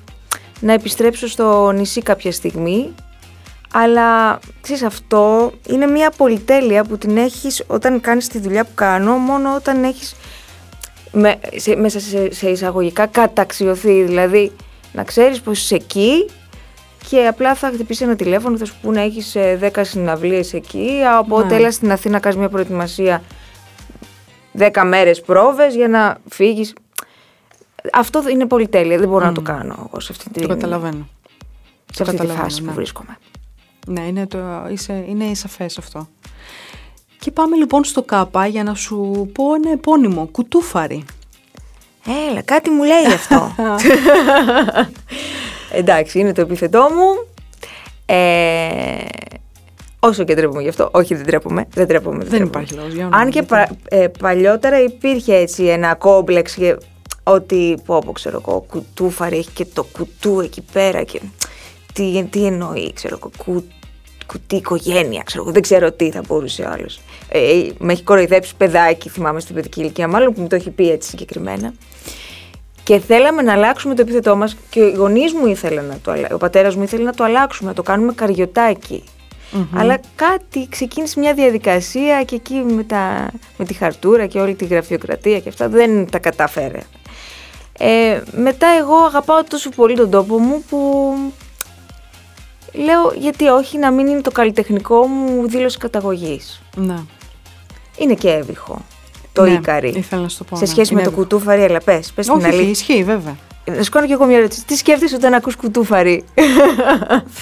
[0.61, 2.95] να επιστρέψω στο νησί κάποια στιγμή,
[3.73, 9.17] αλλά ξέρεις αυτό είναι μια πολυτέλεια που την έχεις όταν κάνεις τη δουλειά που κάνω,
[9.17, 10.15] μόνο όταν έχεις
[11.13, 14.53] με, σε, μέσα σε, σε εισαγωγικά καταξιωθεί, δηλαδή
[14.93, 16.31] να ξέρεις πως είσαι εκεί
[17.11, 20.91] και απλά θα χτυπήσει ένα τηλέφωνο, θα σου πούνε έχεις ε, 10 συναυλίες εκεί,
[21.21, 21.55] οπότε Ναι.
[21.55, 23.23] έλα στην Αθήνα να κάνεις μια προετοιμασία
[24.59, 26.73] 10 μέρες πρόβες για να φύγεις.
[27.93, 31.09] Αυτό είναι πολυτέλεια, δεν μπορώ να το κάνω εγώ σε αυτή, Το την, καταλαβαίνω.
[31.93, 32.69] σε αυτή τη καταλαβαίνω, φάση ναι.
[32.69, 33.19] που βρίσκομαι.
[33.87, 34.39] Ναι, είναι, το,
[34.71, 36.09] είσαι, είναι σαφές αυτό.
[37.19, 41.05] Και πάμε λοιπόν στο ΚΑΠΑ για να σου πω ένα επώνυμο, κουτούφαρη.
[42.31, 43.55] Έλα, κάτι μου λέει αυτό.
[45.75, 47.27] Εντάξει, είναι το επίθετό μου.
[48.07, 48.17] Ε,
[50.01, 50.89] όσο και ντρέπομαι γι' αυτό.
[50.93, 51.67] Όχι, δεν τρέπομαι.
[51.75, 52.19] Δεν τρέπομαι.
[52.19, 52.49] Δεν τρέπομαι.
[52.49, 53.49] υπάρχει λόγος για όνομα, Αν και γιατί.
[53.49, 56.77] πα- ε, παλιότερα υπήρχε έτσι ένα κόμπλεξ και
[57.23, 61.21] ότι πω, πω ξέρω εγώ, κουτούφαρη έχει και το κουτού εκεί πέρα και
[61.93, 63.65] τι, τι εννοεί, ξέρω εγώ, κου,
[64.27, 67.01] κουτί οικογένεια, ξέρω εγώ, δεν ξέρω τι θα μπορούσε άλλος.
[67.29, 67.41] Ε,
[67.79, 71.09] με έχει κοροϊδέψει παιδάκι, θυμάμαι στην παιδική ηλικία, μάλλον που μου το έχει πει έτσι
[71.09, 71.73] συγκεκριμένα.
[72.85, 76.35] Και θέλαμε να αλλάξουμε το επίθετό μας και οι γονείς μου ήθελαν να το αλλάξουμε.
[76.35, 79.05] Ο πατέρας μου ήθελε να το αλλάξουμε, να το κάνουμε καριωτάκι.
[79.75, 84.65] Αλλά κάτι ξεκίνησε μια διαδικασία και εκεί με, τα, με τη χαρτούρα και όλη τη
[84.65, 86.81] γραφειοκρατία και αυτά δεν τα κατάφερε.
[87.79, 91.15] Ε, μετά εγώ αγαπάω τόσο πολύ τον τόπο μου που
[92.73, 96.63] λέω γιατί όχι να μην είναι το καλλιτεχνικό μου δήλωση καταγωγής.
[96.77, 96.99] Ναι.
[97.99, 98.85] Είναι και έβυχο
[99.35, 99.89] το ναι, Ίκαρη.
[99.97, 100.57] Ήθελα να σου το πω.
[100.57, 100.69] Σε ναι.
[100.71, 102.69] σχέση με Είναι το κουτούφαρι, αλλά πες, πες την Όχι, αλήθεια.
[102.71, 103.37] ισχύει, βέβαια.
[103.77, 104.65] Να σου κάνω και εγώ μια ερώτηση.
[104.65, 106.25] Τι σκέφτεσαι όταν ακούς κουτούφαρι;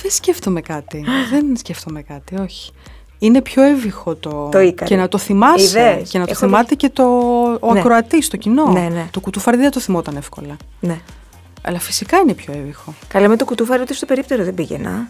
[0.02, 1.04] Δεν σκέφτομαι κάτι.
[1.30, 2.72] Δεν σκέφτομαι κάτι, όχι.
[3.18, 4.48] Είναι πιο εύηχο το.
[4.52, 4.90] Το Ίκαρη.
[4.90, 5.80] Και να το θυμάσαι.
[5.80, 6.10] Είδες.
[6.10, 7.04] Και να το Έχω θυμάται και το,
[7.60, 7.78] ο Ναι.
[7.80, 8.66] ακροατής, το κοινό.
[8.66, 9.06] Ναι, ναι.
[9.10, 10.56] Το κουτουφάρι δεν θα το θυμόταν εύκολα.
[10.80, 10.98] ναι.
[11.64, 12.94] Αλλά φυσικά είναι πιο εύηχο.
[13.08, 15.06] Καλά με το κουτούφαρι ούτε στο περίπτερο δεν πήγαινα.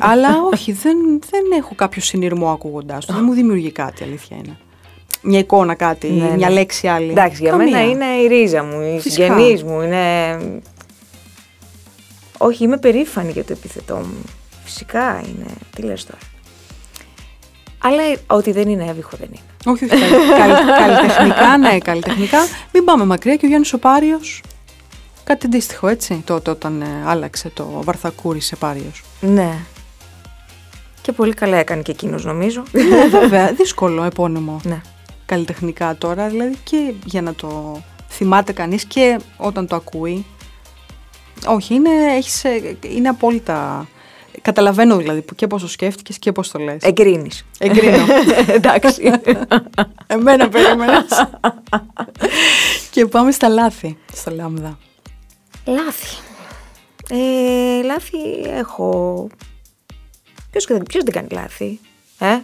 [0.00, 0.96] Αλλά όχι, δεν,
[1.30, 3.12] δεν έχω κάποιο συνειρμό ακούγοντάς το.
[3.12, 4.56] Δεν μου δημιουργεί κάτι, αλήθεια είναι.
[5.22, 6.54] Μια εικόνα κάτι, Ναι, μια ναι.
[6.54, 7.10] λέξη άλλη.
[7.10, 7.66] Εντάξει, για Καμία.
[7.70, 9.24] μένα είναι η ρίζα μου, οι Φυσικά.
[9.34, 10.38] συγγενείς μου, είναι...
[12.38, 14.22] Όχι, είμαι περήφανη για το επίθετό μου.
[14.64, 15.46] Φυσικά είναι.
[15.76, 16.18] Τι λες τώρα;
[17.78, 19.40] Αλλά ότι δεν είναι έβυχο δεν είναι.
[19.76, 19.94] Όχι, όχι.
[19.94, 22.38] καλ- καλ- καλλιτεχνικά, ναι, καλλιτεχνικά.
[22.72, 24.42] Μην πάμε μακριά και ο Γιάννης ο Πάριος.
[25.24, 29.02] Κάτι αντίστοιχο, έτσι, τότε όταν ε, άλλαξε το βαρθακούρι σε Πάριος.
[29.20, 29.52] Ναι.
[31.02, 32.62] Και πολύ καλά έκανε και εκείνος νομίζω.
[32.72, 34.60] ναι, βέβαια, δύσκολο επώνυμο.
[34.64, 34.80] ναι.
[35.26, 40.24] Καλλιτεχνικά τώρα, δηλαδή και για να το θυμάται κανείς και όταν το ακούει.
[41.46, 43.88] Όχι, είναι, έχεις, ε, είναι απόλυτα...
[44.42, 46.82] Καταλαβαίνω δηλαδή που- και πώς το σκέφτηκες και πώς το λες.
[46.82, 47.44] Εγκρίνεις.
[47.58, 48.04] Εγκρίνω.
[48.56, 49.10] Εντάξει.
[50.06, 51.04] Εμένα περίμενες.
[52.90, 54.78] και πάμε στα λάθη, στο λάμδα.
[55.64, 56.16] Λάθη.
[57.10, 59.28] Ε, λάθη έχω...
[60.50, 61.80] Ποιος, ποιος δεν κάνει λάθη,
[62.18, 62.38] ε;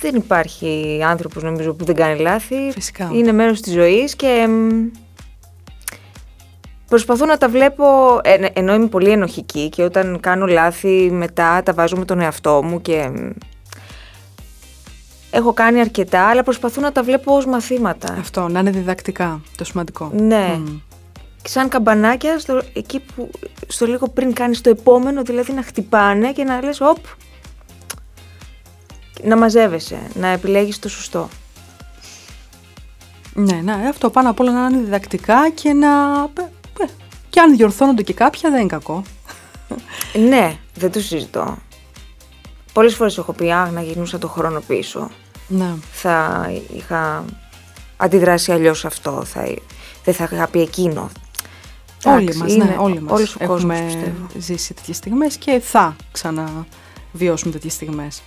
[0.00, 2.70] Δεν υπάρχει άνθρωπος νομίζω που δεν κάνει λάθη.
[2.72, 3.10] Φυσικά.
[3.12, 4.86] Είναι μέρος της ζωής και μ,
[6.88, 7.84] προσπαθώ να τα βλέπω,
[8.22, 12.62] ε, ενώ είμαι πολύ ενοχική και όταν κάνω λάθη μετά τα βάζω με τον εαυτό
[12.62, 13.30] μου και μ,
[15.30, 18.16] έχω κάνει αρκετά, αλλά προσπαθώ να τα βλέπω ως μαθήματα.
[18.18, 20.10] Αυτό, να είναι διδακτικά, το σημαντικό.
[20.14, 20.58] Ναι.
[20.58, 20.80] Μμ.
[21.42, 23.30] Και σαν καμπανάκια, στο, εκεί που
[23.66, 26.96] στο λίγο πριν κάνεις το επόμενο, δηλαδή να χτυπάνε και να λες, οπ,
[29.22, 31.28] να μαζεύεσαι, να επιλέγεις το σωστό.
[33.34, 35.88] Ναι, ναι, αυτό πάνω απ' όλα να είναι διδακτικά και να...
[36.38, 36.86] ε, ε,
[37.28, 39.02] Και αν διορθώνονται και κάποια δεν είναι κακό.
[40.28, 41.56] Ναι, δεν το συζητώ.
[42.72, 45.10] Πολλές φορές έχω πει, αχ, να γυρνούσα το χρόνο πίσω.
[45.48, 45.74] Ναι.
[45.92, 47.24] Θα είχα
[47.96, 49.54] αντιδράσει αλλιώς σε αυτό, θα,
[50.04, 51.10] δεν θα είχα πει εκείνο.
[52.04, 54.26] Όλοι Εντάξει, μας, είναι ναι, όλοι μας όλος ο κόσμος, έχουμε πιστεύω.
[54.38, 58.22] ζήσει τέτοιες στιγμές και θα ξαναβιώσουμε τέτοιες στιγμές.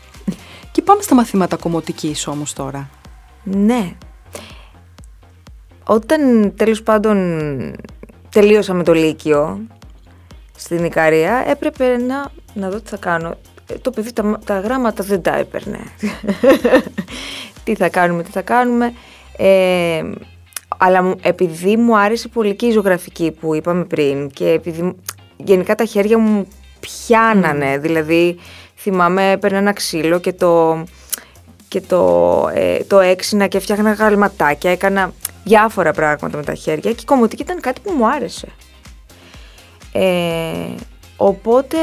[0.71, 2.89] Και πάμε στα μαθήματα κομμωτικής όμως τώρα.
[3.43, 3.91] Ναι.
[5.85, 7.17] Όταν τέλος πάντων
[8.29, 9.59] τελείωσα με το Λύκειο
[10.55, 13.35] στην Ικαρία, έπρεπε να, να δω τι θα κάνω.
[13.67, 15.79] Ε, Το παιδί τα, τα γράμματα δεν τα έπαιρνε.
[17.63, 18.93] τι θα κάνουμε, τι θα κάνουμε.
[19.37, 20.01] Ε,
[20.77, 24.95] αλλά μου- επειδή μου άρεσε πολύ και η ζωγραφική που είπαμε πριν και επειδή μου-
[25.37, 26.47] γενικά τα χέρια μου
[26.79, 28.37] πιάνανε, δηλαδή
[28.79, 30.83] θυμάμαι έπαιρνα ένα ξύλο και το,
[31.67, 35.13] και το, ε, το έξινα και φτιάχνα γαλματάκια, έκανα
[35.43, 38.47] διάφορα πράγματα με τα χέρια και η κομμωτική ήταν κάτι που μου άρεσε.
[39.91, 40.75] Ε,
[41.17, 41.77] οπότε,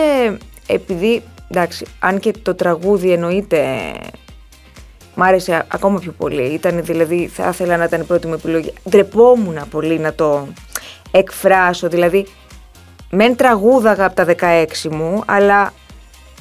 [0.66, 3.92] επειδή, εντάξει, αν και το τραγούδι εννοείται
[5.14, 8.72] μ' άρεσε ακόμα πιο πολύ, ήταν δηλαδή, θα ήθελα να ήταν η πρώτη μου επιλογή,
[8.88, 10.48] ντρεπόμουν πολύ να το
[11.10, 12.26] εκφράσω, δηλαδή,
[13.10, 15.72] μεν τραγούδαγα από τα 16 μου, αλλά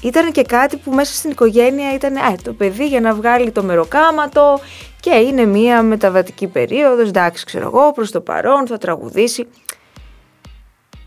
[0.01, 3.63] ήταν και κάτι που μέσα στην οικογένεια ήταν α, το παιδί για να βγάλει το
[3.63, 4.59] μεροκάματο
[4.99, 9.47] και είναι μία μεταβατική περίοδος, εντάξει ξέρω εγώ, προς το παρόν θα τραγουδήσει.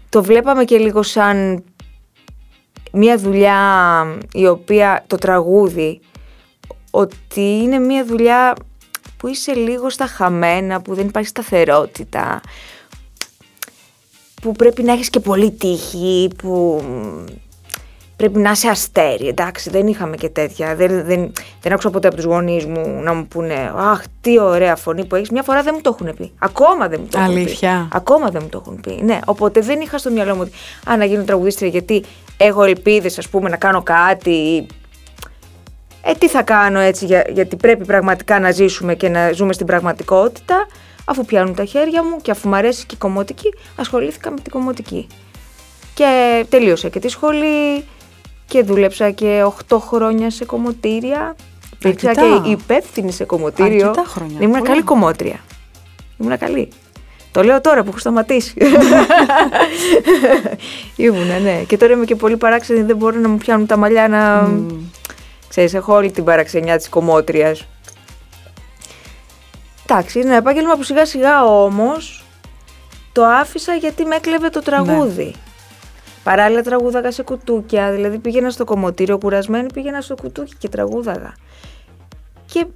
[0.09, 1.65] Το βλέπαμε και λίγο σαν
[2.93, 3.63] μία δουλειά
[4.33, 6.01] η οποία το τραγούδι
[6.91, 8.55] ότι είναι μία δουλειά
[9.17, 12.41] που είσαι λίγο στα χαμένα, που δεν υπάρχει σταθερότητα,
[14.43, 16.83] που πρέπει να έχεις και πολύ τύχη, που
[18.19, 19.29] πρέπει να είσαι αστέρι.
[19.29, 20.75] Εντάξει, δεν είχαμε και τέτοια.
[20.77, 24.77] Δεν, δεν, δεν άκουσα ποτέ από τους γονείς μου να μου πούνε Αχ, τι ωραία
[24.77, 25.31] φωνή που έχεις.
[25.31, 26.33] Μια φορά δεν μου το έχουν πει.
[26.39, 27.41] Ακόμα δεν μου το έχουν πει.
[27.41, 29.01] Αλήθεια; Ακόμα δεν μου το έχουν πει.
[29.03, 30.53] Ναι, οπότε δεν είχα στο μυαλό μου ότι
[30.91, 32.05] Α, να γίνω τραγουδίστρια γιατί
[32.37, 34.67] έχω ελπίδες, ας πούμε, να κάνω κάτι.
[36.03, 39.67] Ε, τι θα κάνω έτσι, για, γιατί πρέπει πραγματικά να ζήσουμε και να ζούμε στην
[39.67, 40.67] πραγματικότητα.
[41.05, 44.53] Αφού πιάνουν τα χέρια μου και αφού μου αρέσει και η κομμωτική, ασχολήθηκα με την
[44.53, 45.07] κομμωτική.
[45.95, 47.85] Και τελείωσα και τη σχολή
[48.49, 51.37] και δούλεψα και 8 χρόνια σε κομμωτήρια.
[51.73, 52.41] Υπήρξα Αρκετά.
[52.45, 53.89] και υπεύθυνη σε κομμωτήριο.
[53.89, 54.71] Αρκετά χρόνια, Ήμουν πολλά.
[54.71, 55.41] καλή κομμότρια.
[56.19, 56.69] Ήμουν καλή.
[57.33, 58.55] Το λέω τώρα που έχω σταματήσει.
[60.97, 61.63] Ήμουνα, ναι.
[61.67, 64.47] Και τώρα είμαι και πολύ παράξενη, δεν μπορώ να μου πιάνουν τα μαλλιά να...
[64.47, 64.75] Mm.
[65.49, 67.67] Ξέρεις, έχω όλη την παραξενιά της κομμότριας.
[69.87, 72.25] Εντάξει, είναι ένα επάγγελμα που σιγά σιγά όμως
[73.13, 75.25] το άφησα γιατί με έκλεβε το τραγούδι.
[75.25, 75.31] Ναι.
[76.23, 81.35] Παράλληλα τραγούδαγα σε κουτούκια, δηλαδή πήγαινα στο κομμωτήριο κουρασμένη, πήγαινα στο κουτούκι και τραγούδαγα.
[82.47, 82.67] Και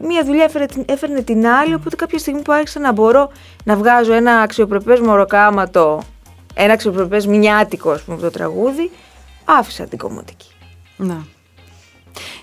[0.00, 3.30] μία δουλειά έφερε, έφερνε την άλλη, οπότε κάποια στιγμή που άρχισα να μπορώ
[3.64, 6.02] να βγάζω ένα αξιοπρεπές μοροκάματο,
[6.54, 8.90] ένα αξιοπρεπές μηνιάτικο, ας πούμε, το τραγούδι,
[9.44, 10.50] άφησα την κομμωτική.
[10.96, 11.26] Να.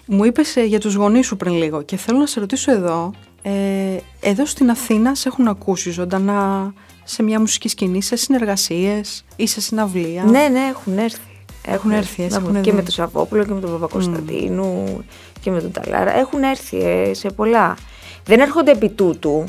[0.06, 3.13] Μου είπες ε, για τους γονείς σου πριν λίγο και θέλω να σε ρωτήσω εδώ,
[3.41, 6.73] ε, εδώ στην Αθήνα σε έχουν ακούσει ζωντανά
[7.10, 10.24] σε μια μουσική σκηνή, σε συνεργασίες ή σε συναυλία.
[10.24, 11.19] Ναι, ναι, έχουν έρθει.
[11.65, 15.04] Έχουν έρθει, έτσι, έχουν Και με τον Σαββόπουλο και με τον Παπακοσταντίνου mm.
[15.41, 16.17] και με τον Ταλάρα.
[16.17, 17.76] Έχουν έρθει ε, σε πολλά.
[18.26, 19.43] Δεν έρχονται επί τούτου.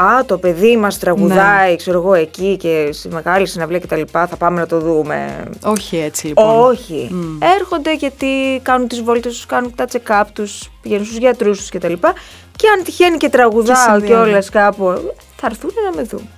[0.00, 1.76] Α, το παιδί μας τραγουδάει, ναι.
[1.76, 4.02] ξέρω εγώ, εκεί και στη μεγάλη συναυλία κτλ.
[4.10, 5.44] Θα πάμε να το δούμε.
[5.64, 6.60] Όχι έτσι λοιπόν.
[6.60, 7.10] Όχι.
[7.12, 7.46] Mm.
[7.58, 11.92] Έρχονται γιατί κάνουν τις βόλτες τους, κάνουν τα check-up τους, πηγαίνουν στους γιατρούς τους κτλ.
[11.92, 12.12] Και,
[12.56, 16.28] και αν τυχαίνει και τραγουδάω και, και όλα κάπου, θα έρθουν να με δουν.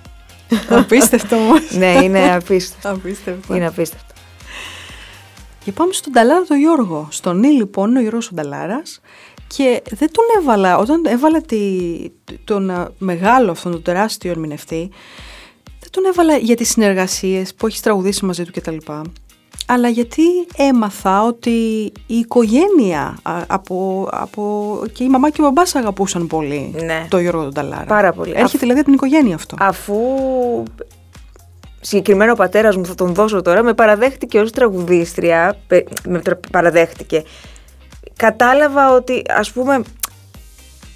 [0.69, 1.71] Απίστευτο όμως.
[1.71, 2.89] ναι, είναι απίστευτο.
[2.89, 3.55] απίστευτο.
[3.55, 4.13] Είναι απίστευτο.
[5.63, 7.07] Και πάμε στον Ταλάρα τον Γιώργο.
[7.11, 9.01] Στον Νί λοιπόν είναι ο Γιώργος Ταλάρας
[9.55, 11.61] και δεν τον έβαλα, όταν έβαλα τη,
[12.43, 14.89] τον ε, μεγάλο αυτόν τον τεράστιο ερμηνευτή,
[15.79, 18.77] δεν τον έβαλα για τις συνεργασίες που έχεις τραγουδήσει μαζί του κτλ
[19.71, 20.21] αλλά γιατί
[20.55, 21.49] έμαθα ότι
[22.07, 27.05] η οικογένεια από, από και η μαμά και ο μπαμπάς αγαπούσαν πολύ ναι.
[27.09, 27.83] το Γιώργο τον Ταλάρα.
[27.83, 28.33] Πάρα πολύ.
[28.35, 29.57] Έρχεται δηλαδή από την οικογένεια αυτό.
[29.59, 29.95] Αφού
[31.81, 35.57] συγκεκριμένο ο πατέρας μου θα τον δώσω τώρα, με παραδέχτηκε ως τραγουδίστρια,
[36.07, 37.23] με παραδέχτηκε.
[38.15, 39.81] Κατάλαβα ότι ας πούμε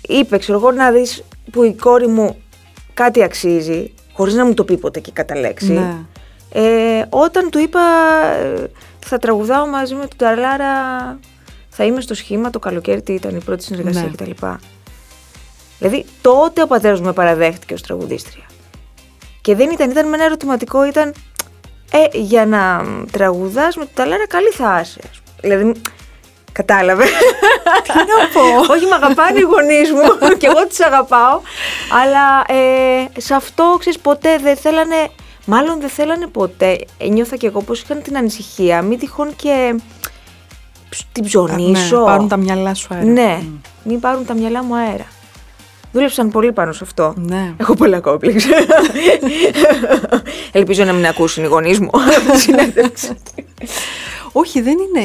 [0.08, 2.38] είπε ξέρω εγώ να δεις που η κόρη μου
[2.94, 5.72] κάτι αξίζει, χωρίς να μου το πει ποτέ και κατά λέξη.
[5.72, 5.96] Ναι.
[6.56, 7.82] Ε, όταν του είπα
[8.36, 8.70] ε,
[9.06, 10.74] θα τραγουδάω μαζί με τον Ταρλάρα,
[11.70, 14.10] θα είμαι στο σχήμα το καλοκαίρι, τι ήταν η πρώτη συνεργασία ναι.
[14.10, 14.46] κτλ.
[15.80, 18.44] Δηλαδή τότε ο πατέρας μου με παραδέχτηκε ως τραγουδίστρια.
[19.42, 21.14] Και δεν ήταν, ήταν με ένα ερωτηματικό, ήταν
[21.92, 25.00] ε, για να τραγουδάς με τον Ταλάρα καλή θα είσαι.
[25.42, 25.72] Δηλαδή,
[26.52, 27.04] κατάλαβε.
[27.84, 28.60] Τι να πω.
[28.74, 31.42] Όχι, με αγαπάνε οι γονείς μου και εγώ τι αγαπάω.
[32.02, 35.10] Αλλά ε, σε αυτό, ξέρεις, ποτέ δεν θέλανε
[35.46, 36.78] Μάλλον δεν θέλανε ποτέ.
[37.10, 38.82] Νιώθα και εγώ πως είχαν την ανησυχία.
[38.82, 39.76] Μην τυχόν και
[41.12, 42.00] την ψωνίσω.
[42.00, 43.06] Ναι, πάρουν τα μυαλά σου αέρα.
[43.06, 43.70] Ναι, mm.
[43.84, 45.06] μην πάρουν τα μυαλά μου αέρα.
[45.92, 47.14] Δούλεψαν πολύ πάνω σε αυτό.
[47.18, 47.54] Ναι.
[47.58, 48.46] Έχω πολλά κόμπλεξ.
[50.52, 51.90] Ελπίζω να μην ακούσουν οι γονείς μου
[54.32, 55.02] Όχι, δεν είναι.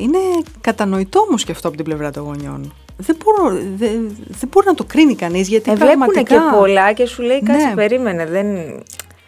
[0.00, 0.18] Είναι
[0.60, 2.72] κατανοητό όμως και αυτό από την πλευρά των γονιών.
[2.96, 6.22] Δεν, μπορώ, δεν, δεν μπορεί να το κρίνει κανείς γιατί ε, πραγματικά...
[6.22, 7.74] και πολλά και σου λέει κάτι ναι.
[7.74, 8.26] περίμενε.
[8.26, 8.46] Δεν...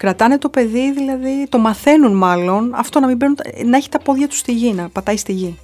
[0.03, 4.29] Κρατάνε το παιδί, δηλαδή το μαθαίνουν μάλλον αυτό να, μην παίρνουν, να έχει τα πόδια
[4.29, 5.59] τους στη γη, να πατάει στη γη.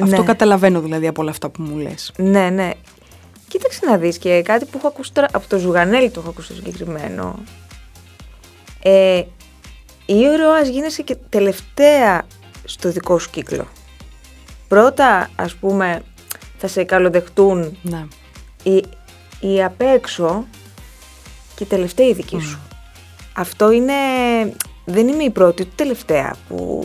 [0.00, 0.22] Αυτό ναι.
[0.22, 2.12] καταλαβαίνω δηλαδή από όλα αυτά που μου λες.
[2.16, 2.70] Ναι, ναι.
[3.48, 6.48] Κοίταξε να δεις και κάτι που έχω ακούσει τώρα, από το Ζουγανέλη το έχω ακούσει
[6.48, 7.38] το συγκεκριμένο.
[8.82, 9.22] Ε,
[10.06, 12.22] ήρωας γίνεσαι και τελευταία
[12.64, 13.66] στο δικό σου κύκλο.
[14.68, 16.02] Πρώτα, ας πούμε,
[16.58, 18.06] θα σε καλοδεχτούν ναι.
[18.62, 18.84] οι,
[19.40, 20.46] οι απ' έξω
[21.54, 22.58] και οι τελευταίοι δικοί σου.
[23.34, 23.92] Αυτό είναι...
[24.84, 26.84] Δεν είμαι η πρώτη, ούτε τελευταία που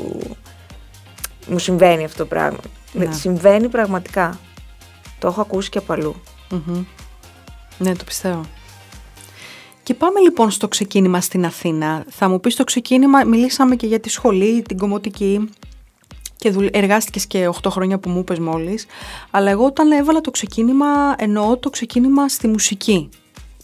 [1.47, 2.59] μου συμβαίνει αυτό το πράγμα.
[2.93, 3.11] Ναι.
[3.11, 4.39] Συμβαίνει πραγματικά.
[5.19, 6.15] Το έχω ακούσει και από
[7.77, 8.41] Ναι, το πιστεύω.
[9.83, 12.05] Και πάμε λοιπόν στο ξεκίνημα στην Αθήνα.
[12.09, 15.49] Θα μου πεις το ξεκίνημα, μιλήσαμε και για τη σχολή, την κομμωτική
[16.37, 18.85] και εργάστηκες και 8 χρόνια που μου είπες μόλις.
[19.31, 23.09] Αλλά εγώ όταν έβαλα το ξεκίνημα, εννοώ το ξεκίνημα στη μουσική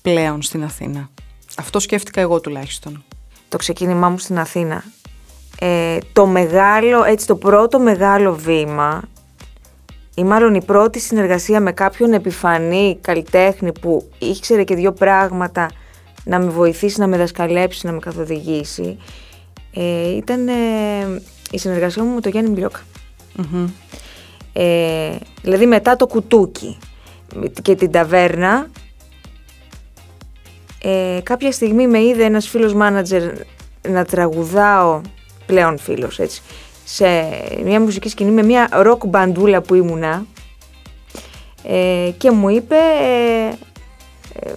[0.01, 1.09] πλέον στην Αθήνα.
[1.57, 3.03] Αυτό σκέφτηκα εγώ τουλάχιστον.
[3.49, 4.83] Το ξεκίνημά μου στην Αθήνα.
[5.59, 9.01] Ε, το μεγάλο, έτσι το πρώτο μεγάλο βήμα
[10.15, 15.69] ή μάλλον η πρώτη συνεργασία με κάποιον επιφανή καλλιτέχνη που ήξερε και δύο πράγματα
[16.23, 18.97] να με βοηθήσει, να με δασκαλέψει, να με καθοδηγήσει
[19.73, 20.53] ε, ήταν ε,
[21.51, 22.67] η συνεργασία μου με τον Γιάννη
[24.53, 26.77] Ε, δηλαδή μετά το κουτούκι
[27.61, 28.67] και την ταβέρνα
[30.85, 33.23] ε, κάποια στιγμή με είδε ένας φίλος μάνατζερ
[33.87, 35.01] να τραγουδάω,
[35.45, 36.41] πλέον φίλος έτσι,
[36.85, 37.05] σε
[37.63, 40.25] μια μουσική σκηνή με μια ροκ μπαντούλα που ήμουνα
[41.63, 43.47] ε, και μου είπε ε,
[44.39, 44.55] ε,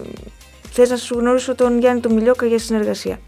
[0.71, 3.19] θες να σου γνωρίσω τον Γιάννη τον Μιλιόκα για συνεργασία.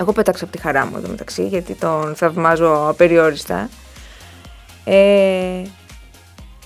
[0.00, 3.68] Εγώ πέταξα από τη χαρά μου εδώ μεταξύ γιατί τον θαυμάζω απεριόριστα.
[4.84, 5.62] Ε,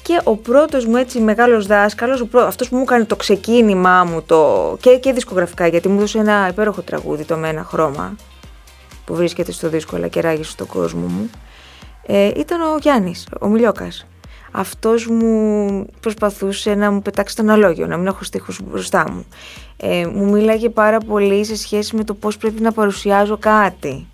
[0.09, 2.40] και ο πρώτος μου έτσι μεγάλος δάσκαλος, ο πρω...
[2.40, 4.77] αυτός που μου έκανε το ξεκίνημά μου το...
[4.81, 8.16] και, και δισκογραφικά, γιατί μου έδωσε ένα υπέροχο τραγούδι, το με ένα χρώμα,
[9.05, 11.31] που βρίσκεται στο δίσκο αλλά και ράγισε στον κόσμο μου,
[12.07, 14.07] ε, ήταν ο Γιάννης, ο Μιλιόκας.
[14.51, 19.27] Αυτός μου προσπαθούσε να μου πετάξει τον αλόγιο, να μην έχω στίχους μπροστά μου.
[19.77, 24.07] Ε, μου μίλαγε πάρα πολύ σε σχέση με το πώς πρέπει να παρουσιάζω κάτι.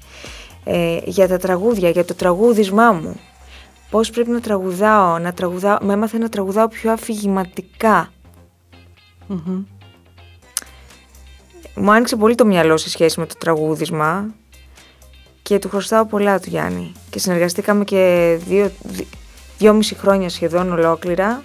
[0.64, 3.20] Ε, για τα τραγούδια, για το τραγούδισμά μου
[3.94, 8.12] πώς πρέπει να τραγουδάω, να τραγουδάω, με έμαθε να τραγουδάω πιο αφηγηματικα
[11.74, 14.26] Μου άνοιξε πολύ το μυαλό σε σχέση με το τραγούδισμα
[15.42, 16.92] και του χρωστάω πολλά του Γιάννη.
[17.10, 18.70] Και συνεργαστήκαμε και δύο,
[19.58, 21.42] δυόμιση χρόνια σχεδόν ολόκληρα.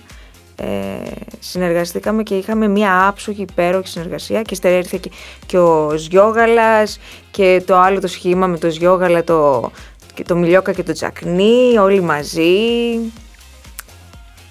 [0.56, 5.12] Ε, συνεργαστήκαμε και είχαμε μία άψογη υπέροχη συνεργασία και ύστερα και,
[5.46, 7.00] και ο Σιώγαλας
[7.32, 9.72] και το άλλο το σχήμα με το Σιώγαλα το,
[10.20, 12.50] και το Μιλιόκα και το Τζακνί, όλοι μαζί.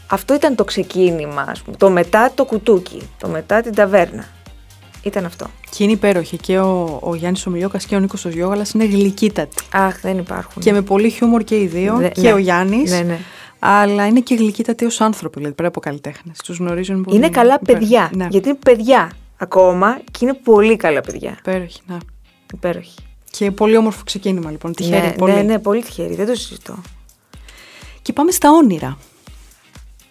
[0.07, 1.76] Αυτό ήταν το ξεκίνημα, ας πούμε.
[1.76, 4.24] το μετά το κουτούκι, το μετά την ταβέρνα.
[5.02, 5.46] Ήταν αυτό.
[5.70, 8.85] Και είναι υπέροχη και ο, ο Γιάννης ο Μιλιόκας και ο Νίκος ο Γιώγαλας είναι
[8.85, 9.62] γλυκύτατοι.
[9.72, 10.62] Αχ, δεν υπάρχουν.
[10.62, 12.33] Και με πολύ χιούμορ και οι δύο, και ναι.
[12.33, 12.90] ο Γιάννης.
[12.90, 13.18] Ναι, ναι.
[13.59, 16.38] Αλλά είναι και γλυκύτατοι ως άνθρωποι, δηλαδή πρέπει από καλλιτέχνες.
[16.44, 17.16] Τους γνωρίζουν πολύ.
[17.16, 18.11] Είναι καλά παιδιά.
[18.14, 18.26] Ναι.
[18.31, 21.37] Γιατί είναι παιδιά ακόμα και είναι πολύ καλά παιδιά.
[21.38, 21.96] Υπέροχη, ναι.
[22.54, 23.07] Υπέροχη.
[23.38, 24.72] Και πολύ όμορφο ξεκίνημα λοιπόν.
[24.72, 25.33] Τυχερή ναι, πολύ.
[25.33, 26.14] Ναι, ναι, πολύ τυχερή.
[26.14, 26.74] Δεν το συζητώ.
[28.03, 28.98] Και πάμε στα όνειρα.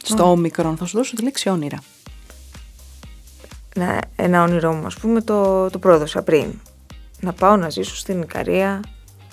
[0.03, 0.77] Στο όμικρον.
[0.77, 1.77] Θα σου δώσω τη λέξη όνειρα.
[3.75, 6.53] Ναι, ένα όνειρό μου, ας πούμε, το, το πρόδωσα πριν.
[7.19, 8.83] Να πάω να ζήσω στην Ικαρία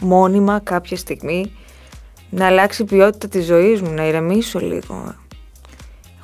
[0.00, 1.52] μόνιμα κάποια στιγμή,
[2.30, 5.14] να αλλάξει η ποιότητα της ζωής μου, να ηρεμήσω λίγο,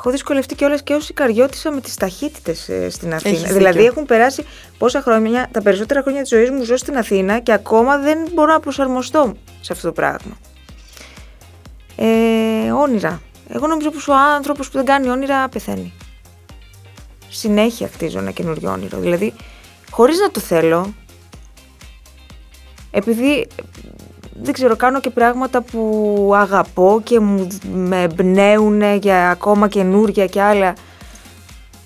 [0.00, 3.38] Έχω δυσκολευτεί κιόλας και ω Ικαριώτησα με τις ταχύτητες ε, στην Αθήνα.
[3.38, 3.90] Έχεις δηλαδή δίκιο.
[3.90, 4.44] έχουν περάσει
[4.78, 8.52] πόσα χρόνια, τα περισσότερα χρόνια της ζωής μου ζω στην Αθήνα και ακόμα δεν μπορώ
[8.52, 10.38] να προσαρμοστώ σε αυτό το πράγμα.
[11.96, 13.22] Ε, όνειρα.
[13.48, 15.92] Εγώ νομίζω πως ο άνθρωπος που δεν κάνει όνειρα πεθαίνει.
[17.28, 18.98] Συνέχεια χτίζω ένα καινούριο όνειρο.
[18.98, 19.34] Δηλαδή,
[19.90, 20.94] χωρίς να το θέλω,
[22.90, 23.46] επειδή
[24.42, 30.42] δεν ξέρω, κάνω και πράγματα που αγαπώ και μου με εμπνέουν για ακόμα καινούρια και
[30.42, 30.74] άλλα.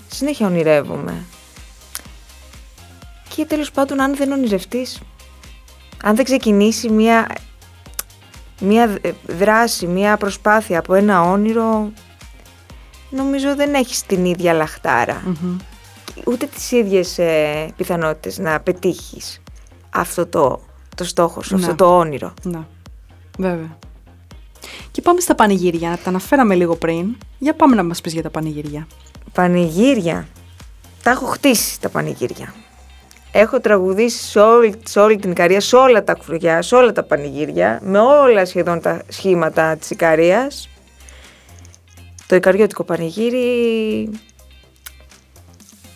[0.08, 1.24] Συνέχεια ονειρεύομαι.
[3.34, 5.00] Και τέλος πάντων αν δεν ονειρευτείς,
[6.02, 7.34] αν δεν ξεκινήσει μια,
[8.60, 11.92] μια δράση, μια προσπάθεια από ένα όνειρο,
[13.10, 14.52] νομίζω δεν έχεις την ίδια
[16.26, 19.42] Ούτε τις ίδιες ε, πιθανότητες να πετύχεις
[19.90, 20.60] αυτό το
[20.94, 22.34] το στόχο σου, αυτό το όνειρο.
[22.42, 22.60] Ναι,
[23.38, 23.78] βέβαια.
[24.90, 27.16] Και πάμε στα πανηγύρια, τα αναφέραμε λίγο πριν.
[27.38, 28.86] Για πάμε να μας πεις για τα πανηγύρια.
[29.32, 30.28] Πανηγύρια.
[31.02, 32.54] Τα έχω χτίσει τα πανηγύρια.
[33.32, 37.02] Έχω τραγουδήσει σε όλη, σε όλη την Ικαρία, σε όλα τα χωριά, σε όλα τα
[37.02, 40.68] πανηγύρια, με όλα σχεδόν τα σχήματα της Ικαρίας.
[42.26, 44.10] Το Ικαριώτικο πανηγύρι,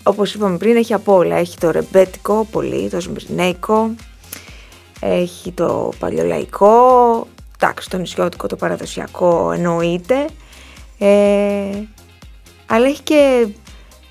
[0.02, 1.36] όπως είπαμε πριν, έχει από όλα.
[1.36, 3.90] Έχει το ρεμπέτικο πολύ, το σμπρινέικο,
[5.00, 7.26] έχει το παλιολαϊκό,
[7.58, 10.26] εντάξει το νησιώτικο, το παραδοσιακό εννοείται,
[10.98, 11.82] ε,
[12.66, 13.48] αλλά έχει και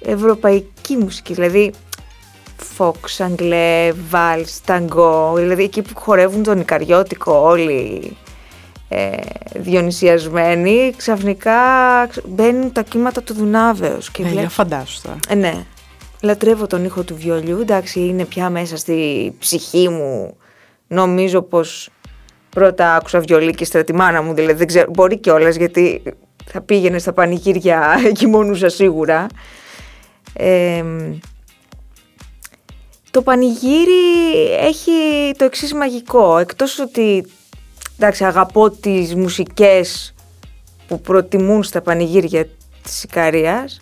[0.01, 1.73] ευρωπαϊκή μουσική, δηλαδή
[2.77, 8.17] Fox, Αγγλέ, Vals, Tango, δηλαδή εκεί που χορεύουν τον Ικαριώτικο όλοι
[8.89, 9.17] ε,
[9.55, 11.53] διονυσιασμένοι, ξαφνικά
[12.25, 14.11] μπαίνουν τα κύματα του Δουνάβεως.
[14.11, 15.19] Και ε, για φαντάσου τώρα.
[15.27, 15.65] Ε, ναι.
[16.21, 20.37] Λατρεύω τον ήχο του βιολιού, εντάξει είναι πια μέσα στη ψυχή μου
[20.87, 21.89] νομίζω πως
[22.49, 26.03] πρώτα άκουσα βιολί και στρατημάνα μου, δηλαδή δεν ξέρω, μπορεί κιόλας γιατί
[26.45, 29.27] θα πήγαινε στα πανηγύρια κοιμώνουσα σίγουρα.
[33.11, 34.91] το πανηγύρι έχει
[35.37, 37.25] το εξής μαγικό, εκτός ότι
[37.97, 40.13] εντάξει, αγαπώ τις μουσικές
[40.87, 42.47] που προτιμούν στα πανηγύρια
[42.83, 43.79] της Ικαρίας,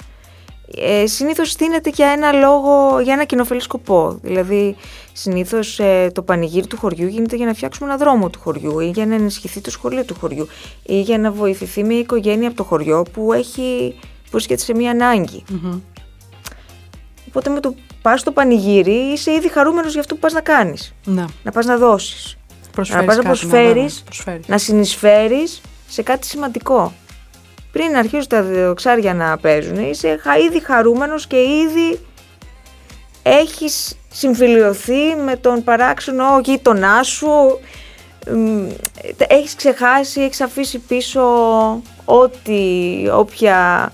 [0.78, 4.20] ε, συνήθως στείνεται για ένα λόγο, για ένα κοινοφελή σκοπό.
[4.22, 4.76] Δηλαδή,
[5.14, 8.90] συνήθως ε, το πανηγύρι του χωριού γίνεται για να φτιάξουμε ένα δρόμο του χωριού ή
[8.90, 10.48] για να ενισχυθεί το σχολείο του χωριού
[10.84, 14.92] ή για να βοηθηθεί μια οικογένεια από το χωριό που έχει που βρίσκεται σε μια
[14.92, 15.44] αναγκη
[17.28, 20.94] Οπότε με το πας στο πανηγύρι είσαι ήδη χαρούμενος για αυτό που πας να κάνεις.
[21.06, 22.38] Να, να πας να δώσεις.
[22.72, 26.94] Προσφέρεις να πας να προσφέρεις, προσφέρεις, να συνεισφέρεις σε κάτι σημαντικό
[27.76, 32.00] πριν αρχίσουν τα διοξάρια να παίζουν, είσαι ήδη χαρούμενος και ήδη
[33.24, 37.60] έχεις συμφιλειωθεί με τον παράξενο γείτονά σου,
[39.28, 41.22] έχεις ξεχάσει, έχεις αφήσει πίσω
[42.06, 42.60] ό,τι,
[43.12, 43.92] όποια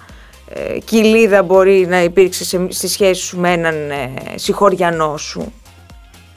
[0.53, 5.53] ε, κοιλίδα μπορεί να υπήρξε σε, στη σχέση σου με έναν ε, συγχωριανό σου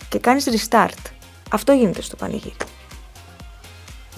[0.08, 1.10] και κάνεις restart.
[1.50, 2.56] Αυτό γίνεται στο πανηγύρι.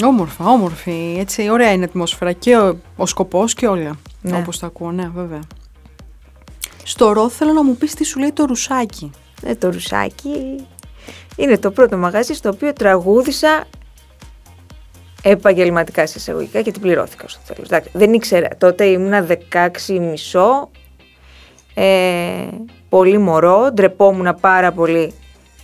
[0.05, 1.17] Όμορφα, όμορφη.
[1.19, 3.99] Έτσι, ωραία είναι η ατμόσφαιρα και ο, ο σκοπός και όλα.
[4.21, 4.37] Ναι.
[4.37, 5.41] Όπως τα ακούω, ναι, βέβαια.
[6.83, 9.11] Στο ρο θέλω να μου πεις τι σου λέει το ρουσάκι.
[9.43, 10.67] Ε, το ρουσάκι
[11.37, 13.65] είναι το πρώτο μαγαζί στο οποίο τραγούδισα
[15.23, 17.67] επαγγελματικά σε εισαγωγικά και την πληρώθηκα στο τέλος.
[17.69, 18.49] Εντάξει, δεν ήξερα.
[18.59, 20.71] Τότε ήμουνα 16 μισό,
[21.75, 22.49] ε,
[22.89, 25.13] πολύ μωρό, ντρεπόμουν πάρα πολύ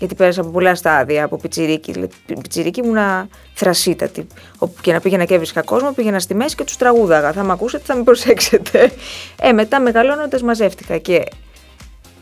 [0.03, 1.93] γιατί πέρασα από πολλά στάδια, από πιτσιρίκι.
[1.93, 4.27] Δηλαδή, πιτσιρίκι ήμουνα θρασύτατη.
[4.59, 7.33] Όπου και να πήγαινα και έβρισκα κόσμο, πήγαινα στη μέση και τους τραγούδαγα.
[7.33, 8.93] Θα με ακούσετε, θα με προσέξετε.
[9.41, 11.25] Ε, μετά μεγαλώνοντας μαζεύτηκα και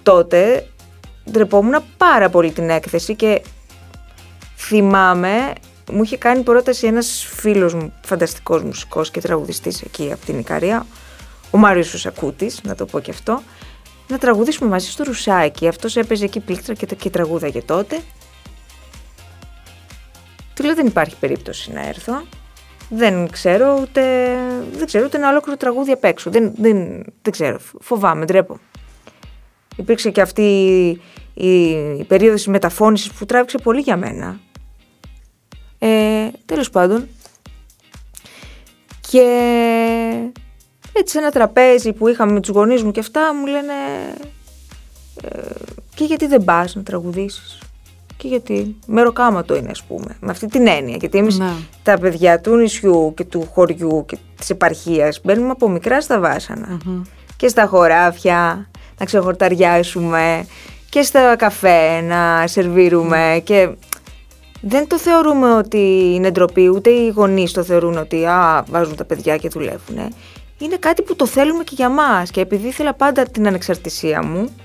[0.02, 0.66] τότε
[1.30, 3.42] ντρεπόμουν πάρα πολύ την έκθεση και
[4.56, 5.52] θυμάμαι,
[5.92, 10.86] μου είχε κάνει πρόταση ένας φίλος μου, φανταστικός μουσικός και τραγουδιστής εκεί από την Ικαρία,
[11.50, 13.42] ο Μάριος Σακούτης, να το πω και αυτό,
[14.12, 15.68] να τραγουδήσουμε μαζί στο Ρουσάκι.
[15.68, 18.00] Αυτός έπαιζε εκεί πλήκτρα και, και τραγούδαγε τότε.
[20.54, 22.22] Του λέω δεν υπάρχει περίπτωση να έρθω.
[22.88, 24.02] Δεν ξέρω ούτε,
[24.72, 26.30] δεν ξέρω ούτε ένα ολόκληρο τραγούδι απ' έξω.
[26.30, 27.58] Δεν, δεν, δεν ξέρω.
[27.80, 28.58] Φοβάμαι, ντρέπω.
[29.76, 30.42] Υπήρξε και αυτή
[31.34, 34.40] η, η περίοδος της μεταφώνησης που τράβηξε πολύ για μένα.
[35.78, 37.08] Ε, τέλος πάντων.
[39.10, 40.30] Και
[40.92, 43.72] έτσι σε ένα τραπέζι που είχαμε με τους γονείς μου και αυτά μου λένε
[45.22, 45.38] ε,
[45.94, 47.58] και γιατί δεν πας να τραγουδήσεις;
[48.16, 50.96] Και γιατί; Μεροκάματο είναι ας πούμε, με αυτή την έννοια.
[50.96, 51.52] Γιατί εμείς Ναι.
[51.82, 56.78] τα παιδιά του νησιού και του χωριού και της επαρχίας μπαίνουμε από μικρά στα βασανα
[57.36, 58.68] Και στα χωράφια
[58.98, 60.46] να ξεχορταριάσουμε
[60.88, 63.68] και στα καφέ να σερβίρουμε και
[64.60, 69.04] δεν το θεωρούμε ότι είναι ντροπή, ούτε οι γονείς το θεωρούν ότι α, βάζουν τα
[69.04, 69.96] παιδιά και δουλεύουν.
[70.60, 72.30] Είναι κάτι που το θέλουμε και για μας.
[72.30, 74.56] Και επειδή ήθελα πάντα την ανεξαρτησία μου,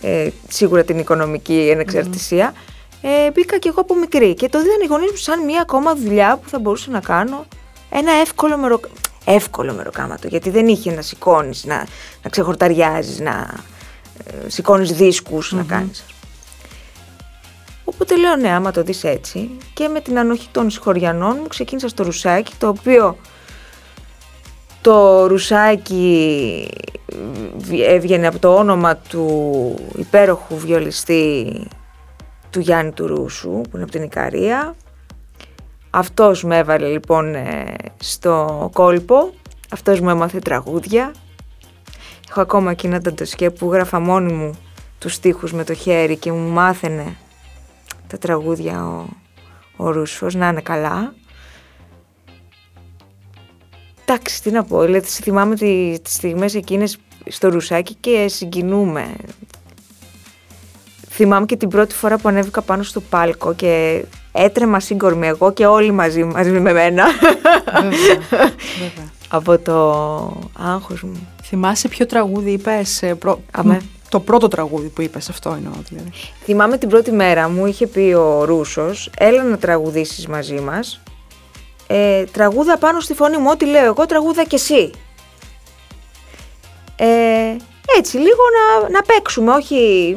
[0.00, 2.54] ε, σίγουρα την οικονομική ανεξαρτησία,
[3.02, 4.34] ε, μπήκα και εγώ από μικρή.
[4.34, 7.46] Και το είδαν οι γονείς μου σαν μια ακόμα δουλειά που θα μπορούσα να κάνω
[7.90, 8.80] ένα εύκολο μερο...
[9.24, 11.86] εύκολο μεροκάματο, γιατί δεν είχε να σηκώνεις, να,
[12.22, 13.54] να ξεχορταριάζεις, να
[14.24, 16.04] ε, σηκώνεις δίσκους, να κάνεις.
[17.84, 21.88] Οπότε λέω ναι, άμα το δεις έτσι και με την ανοχή των συγχωριανών μου ξεκίνησα
[21.88, 23.16] στο ρουσάκι, το οποίο
[24.80, 26.68] το ρουσάκι
[27.70, 31.60] έβγαινε από το όνομα του υπέροχου βιολιστή
[32.50, 34.74] του Γιάννη του Ρούσου, που είναι από την Ικαρία.
[35.90, 39.32] Αυτός με έβαλε λοιπόν ε, στο κόλπο,
[39.70, 41.14] αυτός μου έμαθε τραγούδια.
[42.30, 44.58] Έχω ακόμα εκείνα τα ντοσιέ που γράφα μόνη μου
[44.98, 47.16] τους στίχους με το χέρι και μου μάθαινε
[48.06, 49.06] τα τραγούδια ο,
[49.76, 51.14] ο Ρούσος, να είναι καλά.
[54.10, 56.96] Εντάξει, τι να πω, δηλαδή, θυμάμαι τι- τις στιγμές εκείνες
[57.28, 59.06] στο ρουσάκι και συγκινούμε.
[61.10, 65.66] Θυμάμαι και την πρώτη φορά που ανέβηκα πάνω στο πάλκο και έτρεμα σύγκορμη εγώ και
[65.66, 67.04] όλοι μαζί, μαζί με μένα
[67.74, 67.90] βέβαια,
[68.78, 69.10] βέβαια.
[69.28, 69.80] από το
[70.58, 71.28] άγχος μου.
[71.42, 73.80] Θυμάσαι ποιο τραγούδι είπες, ε, προ- Αμέ.
[74.08, 76.10] το πρώτο τραγούδι που είπες, αυτό εννοώ δηλαδή.
[76.44, 81.00] Θυμάμαι την πρώτη μέρα μου είχε πει ο Ρούσος, έλα να τραγουδήσεις μαζί μας.
[81.90, 84.90] Ε, τραγούδα πάνω στη φωνή μου, ό,τι λέω εγώ τραγούδα και εσύ.
[86.96, 87.56] Ε,
[87.98, 88.42] έτσι, λίγο
[88.82, 89.76] να, να παίξουμε, όχι,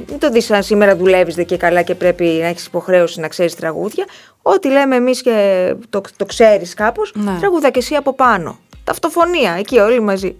[0.09, 3.27] μην το δεις σαν σήμερα δουλεύεις δε και καλά και πρέπει να έχεις υποχρέωση να
[3.27, 4.05] ξέρεις τραγούδια.
[4.41, 7.37] Ό,τι λέμε εμείς και το, το ξέρεις κάπως, Ναι.
[7.39, 8.59] τραγούδα και εσύ από πάνω.
[8.83, 10.35] Ταυτοφωνία, εκεί όλοι μαζί.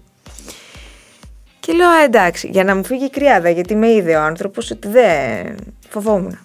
[1.60, 4.72] Και λέω, «Α, εντάξει, για να μου φύγει η κρυάδα, γιατί με είδε ο άνθρωπος
[4.72, 5.56] ότι δεν
[5.90, 6.40] φοβόμουν.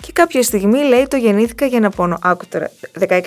[0.00, 2.18] Και κάποια στιγμή λέει το γεννήθηκα για να πονώ.
[2.22, 2.70] Άκου τώρα,
[3.08, 3.18] 16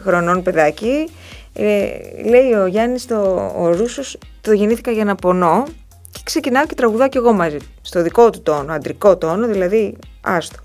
[0.00, 1.08] χρονών παιδάκι.
[1.52, 1.88] Ε,
[2.28, 5.64] λέει ο Γιάννης, το, ο Ρούσος, το γεννήθηκα για να πονώ.
[6.10, 7.56] Και ξεκινάω και τραγουδάω κι εγώ μαζί.
[7.56, 7.66] του.
[7.82, 10.58] Στο δικό του τόνο, αντρικό τόνο, δηλαδή άστο.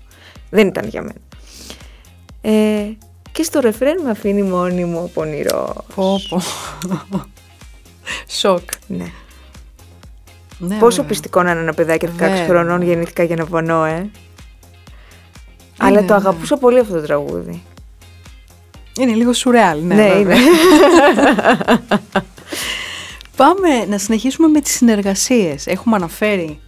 [0.50, 1.20] Δεν ήταν για μένα.
[2.40, 2.96] Ε,
[3.32, 5.72] και στο ρεφρέν με αφήνει μόνη μου ο πονηρός.
[5.94, 6.42] Πω, πω.
[8.28, 8.70] Σοκ.
[8.86, 9.06] Ναι.
[10.58, 11.04] Ναι, Πόσο βέβαια.
[11.04, 12.44] πιστικό να είναι ένα παιδάκι 16 Βέβαια.
[12.46, 14.10] χρονών γεννήθηκα για να πονώ, ε.
[15.76, 16.18] Αλλά Είναι, το ναι.
[16.18, 17.62] αγαπούσα πολύ αυτό το τραγούδι.
[18.98, 19.94] Είναι λίγο σουρεάλ, ναι.
[19.94, 20.36] Ναι, βέβαια.
[20.36, 20.50] είναι.
[23.36, 25.66] Πάμε να συνεχίσουμε με τις συνεργασίες.
[25.66, 26.60] Έχουμε αναφέρει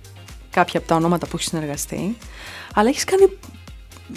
[0.51, 2.17] κάποια από τα ονόματα που έχει συνεργαστεί,
[2.75, 3.29] αλλά έχεις κάνει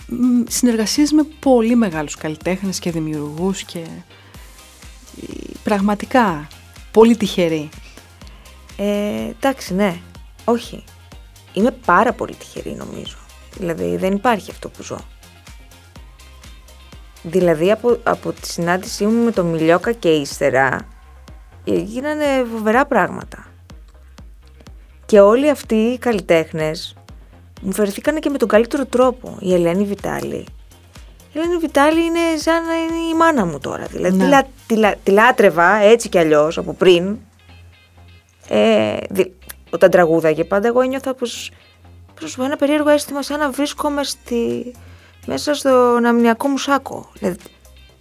[0.07, 3.87] μ, συνεργασίες με πολύ μεγάλους καλλιτέχνες και δημιουργούς και ε,
[5.63, 6.47] πραγματικά
[6.91, 7.69] πολύ τυχεροί.
[8.77, 9.99] Ε, εντάξει, ναι.
[10.45, 10.83] Όχι.
[11.53, 13.17] Είμαι πάρα πολύ τυχερή νομίζω.
[13.57, 14.97] Δηλαδή δεν υπάρχει αυτό που ζω.
[17.23, 20.87] Δηλαδή από, από τη συνάντησή μου με τον Μιλιόκα και ύστερα
[21.63, 23.45] ε, γίνανε φοβερά πράγματα.
[25.05, 26.95] Και όλοι αυτοί οι καλλιτέχνες
[27.61, 29.37] μου φερθήκανε και με τον καλύτερο τρόπο.
[29.39, 30.35] Η Ελένη Βιτάλη
[31.33, 33.85] Η Ελένη Βιτάλη είναι σαν να είναι η μάνα μου τώρα.
[33.85, 34.23] Δηλαδή Ναι.
[34.23, 37.17] τη, λα- τη, λα- τη λάτρευα έτσι κι αλλιώς από πριν.
[38.47, 39.31] Ε, δη-
[39.69, 41.51] όταν τραγούδαγε πάντα εγώ ένιωθα πως
[42.21, 44.71] προσωπώ ένα περίεργο αίσθημα σαν να βρίσκομαι στη,
[45.25, 47.09] μέσα στο αμνιακό μου σάκο.
[47.13, 47.37] Δηλαδή,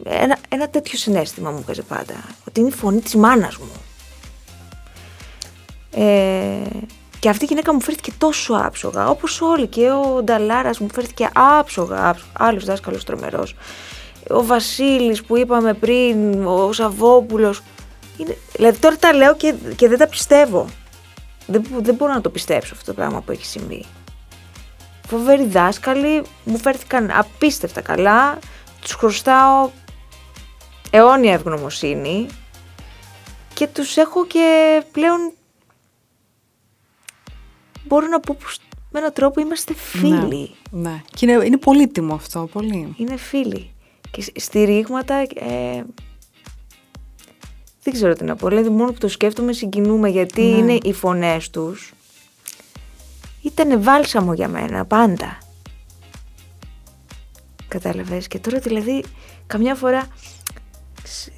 [0.04, 2.14] ένα, ένα τέτοιο συνέστημα μου βγάζει πάντα.
[2.48, 3.70] Ότι είναι η φωνή της μάνας μου.
[6.04, 6.68] Ε,
[7.18, 9.66] και αυτή η γυναίκα μου φέρθηκε τόσο άψογα, όπως όλοι.
[9.66, 12.32] Και ο Νταλάρας μου φέρθηκε άψογα, άψογα.
[12.32, 13.54] άλλος δάσκαλος τρομερός.
[14.30, 17.62] Ο Βασίλης που είπαμε πριν, ο Σαββόπουλος.
[18.16, 20.66] Είναι, δηλαδή τώρα τα λέω και, και δεν τα πιστεύω.
[21.46, 23.84] Δεν, μπο- δεν μπορώ να το πιστέψω αυτό το πράγμα που έχει συμβεί.
[25.10, 28.38] Φοβεροί δάσκαλοι, μου φέρθηκαν απίστευτα καλά.
[28.80, 29.70] Τους χρωστάω
[30.90, 32.26] αιώνια ευγνωμοσύνη
[33.54, 35.32] και τους έχω και πλέον
[37.86, 38.58] μπορώ να πω πως
[38.90, 40.50] με έναν τρόπο είμαστε φίλοι.
[40.70, 41.02] Ναι, ναι.
[41.14, 42.94] Και είναι, είναι πολύτιμο αυτό, πολύ.
[42.96, 43.70] Είναι φίλοι.
[44.10, 45.84] Και σ- στηρίγματα ε,
[47.82, 48.48] δεν ξέρω τι να πω.
[48.48, 50.56] Δηλαδή μόνο που το σκέφτομαι συγκινούμε γιατί Ναι.
[50.56, 51.92] είναι οι φωνές τους.
[53.42, 55.38] Ήταν βάλσαμο για μένα πάντα.
[57.68, 59.04] Κατάλαβες; Και τώρα δηλαδή
[59.46, 60.06] καμιά φορά
[61.04, 61.28] σ-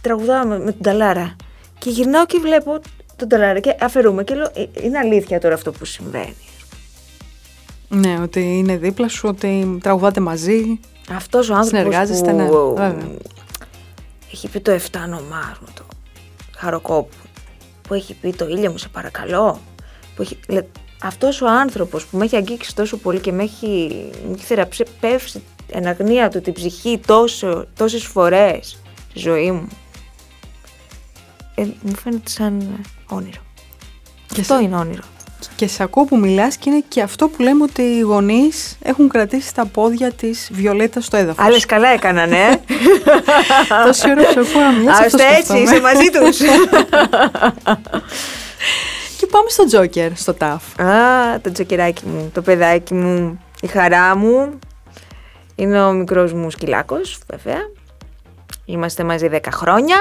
[0.00, 1.36] τραγουδάω με, με τον Ταλάρα
[1.78, 2.80] και γυρνάω και βλέπω
[3.16, 6.34] τον Ταλάρα και αφαιρούμε και λέω «Ε, είναι αλήθεια τώρα αυτό που συμβαίνει.
[7.88, 10.80] Ναι, ότι είναι δίπλα σου, ότι τραγουδάτε μαζί.
[11.10, 12.44] Αυτός ο άνθρωπος Συνεργάζεστε, που ναι,
[12.88, 13.08] βέβαια.
[14.32, 15.84] έχει πει το 7 όνομά μου το
[16.56, 17.16] Χαροκόπου,
[17.82, 19.60] που έχει πει το ήλιο μου σε παρακαλώ,
[20.16, 20.38] που έχει...
[21.02, 23.90] λέ- αυτός ο άνθρωπος που με έχει αγγίξει τόσο πολύ και με έχει,
[24.26, 25.42] μου έχει θεραπεύσει
[25.72, 28.78] εν αγνία του την ψυχή τόσο, τόσες φορές
[29.10, 29.68] στη ζωή μου,
[31.54, 33.40] ε, μου φαίνεται σαν όνειρο.
[34.34, 35.02] Και Αυτό σε- είναι όνειρο.
[35.56, 39.08] Και σε ακούω που μιλάς και είναι και αυτό που λέμε ότι οι γονείς έχουν
[39.08, 41.44] κρατήσει τα πόδια της Βιολέττα στο έδαφος.
[41.46, 42.60] Άλλες καλά έκαναν, ε!
[43.86, 45.60] Τόση ώρα που σε ακούω να μιλάς, αυτό Άστε έτσι, σκέφτομαι.
[45.60, 46.38] είσαι μαζί τους.
[49.20, 50.80] Και πάμε στο Τζόκερ, στο ΤΑΦ.
[50.80, 54.58] Α, το τζοκεράκι μου, το παιδάκι μου, η χαρά μου.
[55.54, 57.58] Είναι ο μικρός μου σκυλάκος, βέβαια.
[58.64, 59.96] Είμαστε μαζί 10 χρόνια.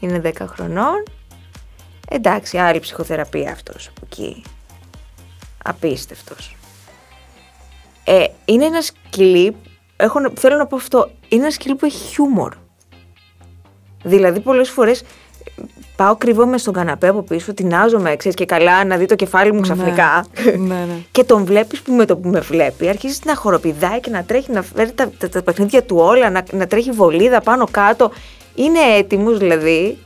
[0.00, 1.02] Είναι 10 χρονών.
[2.08, 4.42] Εντάξει, άλλη ψυχοθεραπεία αυτός από εκεί.
[5.64, 6.56] Απίστευτος.
[8.04, 9.56] Ε, είναι ένα σκυλί,
[9.96, 12.54] έχω, να- θέλω να πω αυτό, είναι ένα σκυλί που έχει χιούμορ.
[14.02, 15.04] Δηλαδή πολλές φορές ε,
[16.00, 19.60] πάω κρυβόμαι στον καναπέ από πίσω, τεινάζομαι, ξέρεις και καλά να δει το κεφάλι μου
[19.60, 20.24] ξαφνικά.
[20.44, 20.84] Ναι, ναι.
[21.12, 24.52] Και τον βλέπεις που με το που με βλέπει αρχίζει να χοροπηδάει και να τρέχει
[24.52, 28.10] να φέρει τα, τα, τα παιχνίδια του όλα, να, να τρέχει βολίδα πάνω κάτω.
[28.54, 29.98] Είναι έτοιμος δηλαδή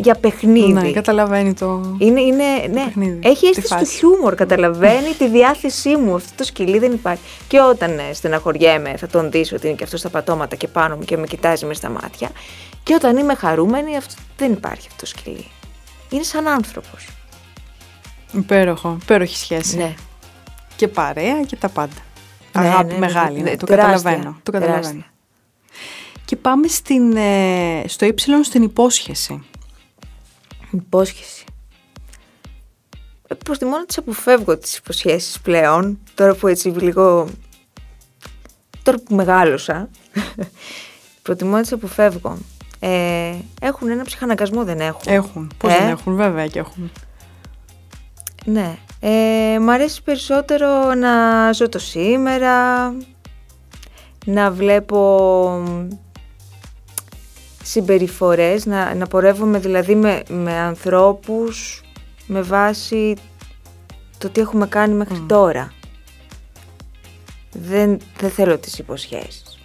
[0.00, 0.72] για παιχνίδι.
[0.72, 1.96] Ναι, καταλαβαίνει το...
[1.98, 3.96] Είναι, είναι, ναι, παιχνίδι, έχει τη αίσθηση του φάση.
[3.96, 6.14] χιούμορ, καταλαβαίνει τη διάθεσή μου.
[6.14, 7.22] Αυτό το σκυλί δεν υπάρχει.
[7.48, 10.96] Και όταν ε, στεναχωριέμαι, θα τον δεις ότι είναι και αυτός στα πατώματα και πάνω
[10.96, 12.30] μου και με κοιτάζει μες στα μάτια.
[12.82, 15.46] Και όταν είμαι χαρούμενη, αυτό, δεν υπάρχει αυτό το σκυλί.
[16.10, 17.08] Είναι σαν άνθρωπος.
[18.32, 19.76] Υπέροχο, υπέροχη σχέση.
[19.76, 19.94] Ναι.
[20.76, 21.92] Και παρέα και τα πάντα.
[22.58, 24.40] Ναι, Αγάπη ναι, ναι, μεγάλη, ναι, ναι, το τεράστια, καταλαβαίνω.
[24.42, 24.82] Το καταλαβαίνω.
[24.82, 25.12] τεράστια.
[26.24, 29.42] Και πάμε στην, ε, στο ύψιλον στην υπόσχεση.
[30.70, 31.44] Υπόσχεση.
[33.28, 37.28] Ε, Προτιμώ να τις αποφεύγω τις υποσχέσεις πλέον, τώρα που έτσι λίγο...
[38.82, 39.88] Τώρα που μεγάλωσα,
[41.22, 42.38] προτιμώ να τις αποφεύγω.
[42.78, 45.12] Ε, έχουν ένα ψυχαναγκασμό, δεν έχουν.
[45.12, 45.50] Έχουν.
[45.58, 46.90] Πώς Ε; δεν έχουν, βέβαια και έχουν.
[48.44, 48.78] Ναι.
[49.00, 51.12] Ε, μ' αρέσει περισσότερο να
[51.52, 52.94] ζω το σήμερα,
[54.24, 54.98] να βλέπω
[57.68, 61.82] συμπεριφορές, να, να πορεύομαι δηλαδή με, με ανθρώπους
[62.26, 63.16] με βάση
[64.18, 65.72] το τι έχουμε κάνει μέχρι τώρα.
[67.52, 69.58] Δεν, δεν θέλω τις υποσχέσεις.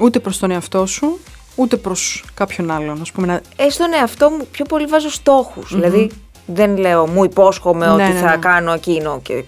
[0.00, 1.18] Ούτε προς τον εαυτό σου,
[1.54, 3.00] ούτε προς κάποιον άλλον.
[3.00, 3.40] Ας πούμε, να...
[3.56, 5.74] Ε, στον εαυτό μου πιο πολύ βάζω στόχους.
[5.74, 6.10] Δηλαδή
[6.46, 8.36] δεν λέω μου υπόσχομαι Ναι, ότι ναι, θα ναι.
[8.36, 9.44] κάνω εκείνο και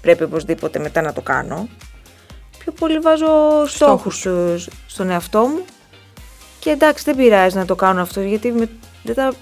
[0.00, 1.68] πρέπει οπωσδήποτε μετά να το κάνω.
[2.66, 5.64] Πιο πολύ βάζω στόχους, ε, στον εαυτό μου
[6.58, 8.68] και εντάξει δεν πειράζει να το κάνω αυτό γιατί με,
[9.02, 9.32] δεν τα,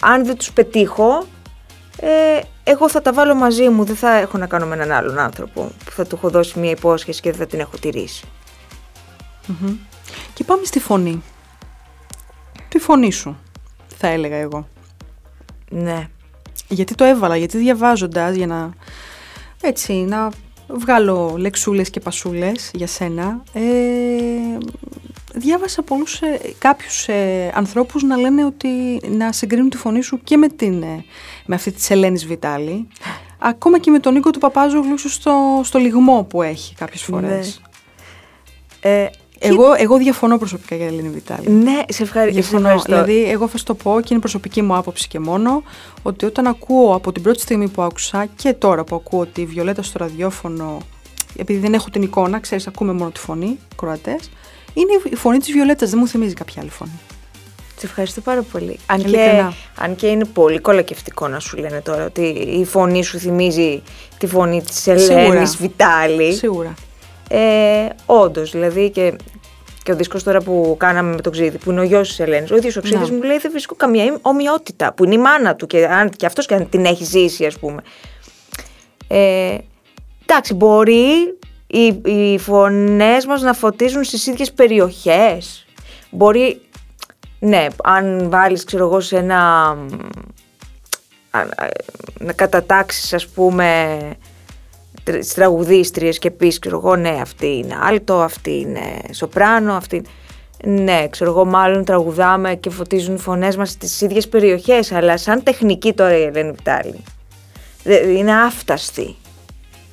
[0.00, 1.26] αν δεν τους πετύχω
[2.00, 5.18] ε, εγώ θα τα βάλω μαζί μου, δεν θα έχω να κάνω με έναν άλλον
[5.18, 8.24] άνθρωπο που θα του έχω δώσει μια υπόσχεση και δεν θα την έχω τηρήσει.
[10.34, 11.22] Και πάμε στη φωνή.
[12.68, 13.36] Τη φωνή σου,
[13.96, 14.68] θα έλεγα εγώ.
[15.70, 16.08] Ναι.
[16.68, 18.70] Γιατί το έβαλα, γιατί διαβάζοντας για να,
[19.60, 20.30] έτσι, να
[20.74, 23.62] βγάλω λεξούλες και πασούλες για σένα, ε,
[25.34, 30.36] διάβασα πολλούς, ε, κάποιους ε, ανθρώπους να λένε ότι να συγκρίνουν τη φωνή σου και
[30.36, 31.04] με, την, ε,
[31.46, 32.88] με αυτή της Ελένης Βιτάλη,
[33.46, 37.60] Ακόμα και με τον Νίκο του Παπάζογλου στο, στο λιγμό που έχει κάποιες φορές.
[38.82, 39.08] Ναι.
[39.44, 41.50] Ε, εγώ, εγώ διαφωνώ προσωπικά για Ελένη Βιτάλη.
[41.50, 42.30] Ναι, σε, ευχαρι...
[42.30, 42.68] Διαφωνώ.
[42.68, 42.92] ευχαριστώ.
[42.92, 45.62] Δηλαδή, εγώ θα σου το πω και είναι προσωπική μου άποψη και μόνο
[46.02, 49.46] ότι όταν ακούω από την πρώτη στιγμή που άκουσα και τώρα που ακούω ότι η
[49.46, 50.78] Βιολέτα στο ραδιόφωνο,
[51.36, 54.18] επειδή δεν έχω την εικόνα, ξέρεις, ακούμε μόνο τη φωνή, κορατέ,
[54.74, 57.00] είναι η φωνή της Βιολέτας, δεν μου θυμίζει κάποια άλλη φωνή.
[57.78, 58.78] Σε ευχαριστώ πάρα πολύ.
[58.86, 59.54] Αν και, Ειλικρινά.
[59.78, 62.22] αν και είναι πολύ κολακευτικό να σου λένε τώρα ότι
[62.60, 63.82] η φωνή σου θυμίζει
[64.18, 66.32] τη φωνή της Ελένης Βιτάλη.
[66.32, 66.74] Σίγουρα.
[67.28, 69.14] Ε, Όντως, δηλαδή και,
[69.84, 72.50] και ο δίσκος τώρα που κάναμε με τον Ξίδη, που είναι ο γιος της Ελένης,
[72.50, 73.16] ο ίδιος ο Ξίδης Ναι.
[73.16, 76.46] μου λέει δεν βρίσκω καμία ομοιότητα, που είναι η μάνα του και, αν, και αυτός
[76.46, 77.82] και αν την έχει ζήσει ας πούμε.
[79.08, 79.56] Ε,
[80.26, 85.66] εντάξει, μπορεί οι, οι φωνές μας να φωτίζουν στις ίδιες περιοχές.
[86.10, 86.60] Μπορεί,
[87.38, 89.68] ναι, αν βάλεις ξέρω εγώ σε ένα...
[91.30, 91.68] α- α-
[92.18, 94.33] να κατατάξεις ας πούμε τρ-
[95.04, 98.80] τις τραγουδίστριες και πεις ξέρω εγώ ναι αυτή είναι άλτο, αυτή είναι
[99.10, 100.02] σοπράνο, αυτή
[100.64, 105.42] ναι ξέρω εγώ μάλλον τραγουδάμε και φωτίζουν οι φωνές μας στις ίδιες περιοχές αλλά σαν
[105.42, 107.02] τεχνική τώρα η Ελένη Βιτάλη
[107.82, 109.16] δε- είναι άφταστη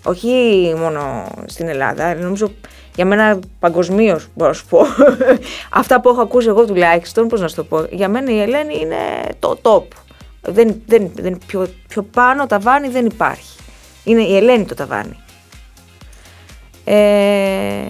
[0.03, 2.51] όχι μόνο στην Ελλάδα, νομίζω
[2.95, 4.79] για μένα παγκοσμίως μπορώ να σου πω.
[5.81, 7.85] Αυτά που έχω ακούσει εγώ τουλάχιστον, πώς να σου το πω.
[7.91, 8.95] Για μένα η Ελένη είναι
[9.39, 9.83] το top.
[10.41, 13.57] Δεν, δεν, δεν, πιο, πιο πάνω ταβάνι δεν υπάρχει.
[14.03, 15.17] Είναι η Ελένη το ταβάνι.
[16.83, 17.85] Ε,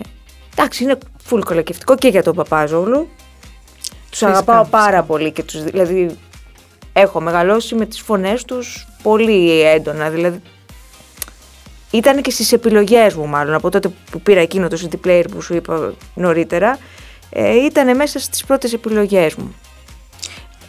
[0.55, 0.97] εντάξει, είναι
[1.29, 3.09] full κολακευτικό και για τον Παπάζογλου.
[4.09, 4.77] Τους Φυσικά, αγαπάω φυσικά.
[4.77, 6.17] πάρα πολύ και τους, δηλαδή
[6.93, 10.09] έχω μεγαλώσει με τις φωνές τους πολύ έντονα.
[10.09, 10.41] Δηλαδή
[11.91, 15.41] ήταν και στις επιλογές μου μάλλον από τότε που πήρα εκείνο το CD player που
[15.41, 16.77] σου είπα νωρίτερα
[17.29, 19.55] ε, ήταν μέσα στις πρώτες επιλογές μου.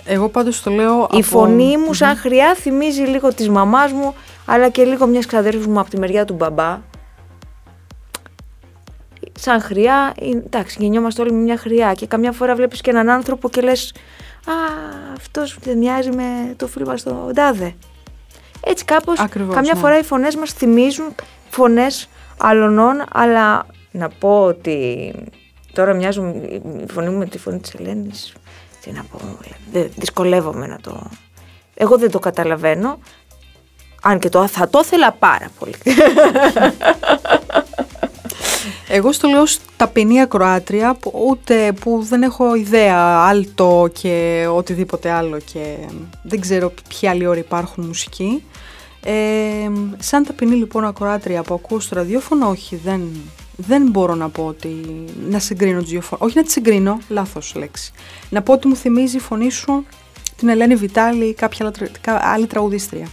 [0.04, 1.22] Εγώ πάντως το λέω Η από...
[1.22, 4.14] φωνή μου σαν χρειά θυμίζει λίγο της μαμάς μου
[4.46, 6.80] αλλά και λίγο μιας ξαδέρφης μου από τη μεριά του μπαμπά.
[9.38, 13.10] Σαν χρειά, ε, εντάξει, γεννιόμαστε όλοι με μια χρειά και καμιά φορά βλέπεις και έναν
[13.10, 13.94] άνθρωπο και λες
[14.46, 14.52] «Α,
[15.16, 17.74] αυτός δεν μοιάζει με το φίλο μας τον Τάδε».
[18.64, 19.80] Έτσι κάπως, Ακριβώς, καμιά ναι.
[19.80, 21.14] φορά οι φωνές μας θυμίζουν
[21.50, 25.12] φωνές αλλωνών, αλλά να πω ότι
[25.72, 26.42] τώρα μοιάζουν
[26.82, 28.32] η φωνή μου με τη φωνή της Ελένης.
[28.82, 29.18] Τι να πω,
[29.72, 31.10] δε- δυσκολεύομαι να το...
[31.74, 32.98] Εγώ δεν το καταλαβαίνω,
[34.04, 35.74] αν και το θα το ήθελα πάρα πολύ.
[38.88, 42.96] Εγώ στο λέω ως ταπεινή ακροάτρια που, ούτε, που δεν έχω ιδέα
[43.26, 45.76] άλτο και οτιδήποτε άλλο και
[46.22, 48.42] δεν ξέρω ποιοι άλλοι όροι υπάρχουν μουσική.
[49.04, 49.12] Ε,
[49.98, 53.00] σαν ταπεινή λοιπόν ακροάτρια που ακούω στο ραδιόφωνο, όχι, δεν,
[53.56, 54.68] δεν μπορώ να πω ότι
[55.28, 56.24] να συγκρίνω τις δύο φωνές.
[56.26, 57.92] Όχι να τις συγκρίνω, λάθος λέξη.
[58.30, 59.84] Να πω ότι μου θυμίζει η φωνή σου
[60.36, 63.06] την Ελένη Βιτάλη ή κάποια άλλα τρα- κα- άλλη τραγουδίστρια.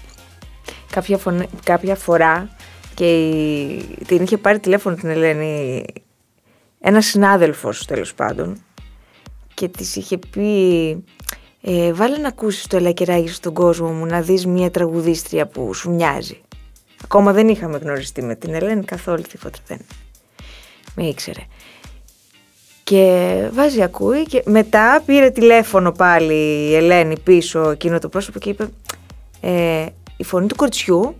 [0.99, 2.49] Κάποια, φωνε- κάποια φορά
[2.93, 5.83] και η- την είχε πάρει τηλέφωνο την Ελένη
[6.79, 8.57] ένας συνάδελφος τέλος πάντων
[9.53, 11.03] και της είχε πει
[11.61, 15.91] ε, βάλε να ακούσεις το ελακεράκι στον κόσμο μου να δεις μια τραγουδίστρια που σου
[15.91, 16.41] μοιάζει.
[17.03, 19.79] Ακόμα δεν είχαμε γνωριστεί με την Ελένη καθόλου τίποτα δεν
[20.95, 21.41] με ήξερε.
[22.83, 26.33] Και βάζει ακούει και μετά πήρε τηλέφωνο πάλι
[26.69, 28.67] η Ελένη πίσω εκείνο το πρόσωπο και είπε
[29.41, 29.85] ε,
[30.19, 31.15] η φωνή του κοριτσιού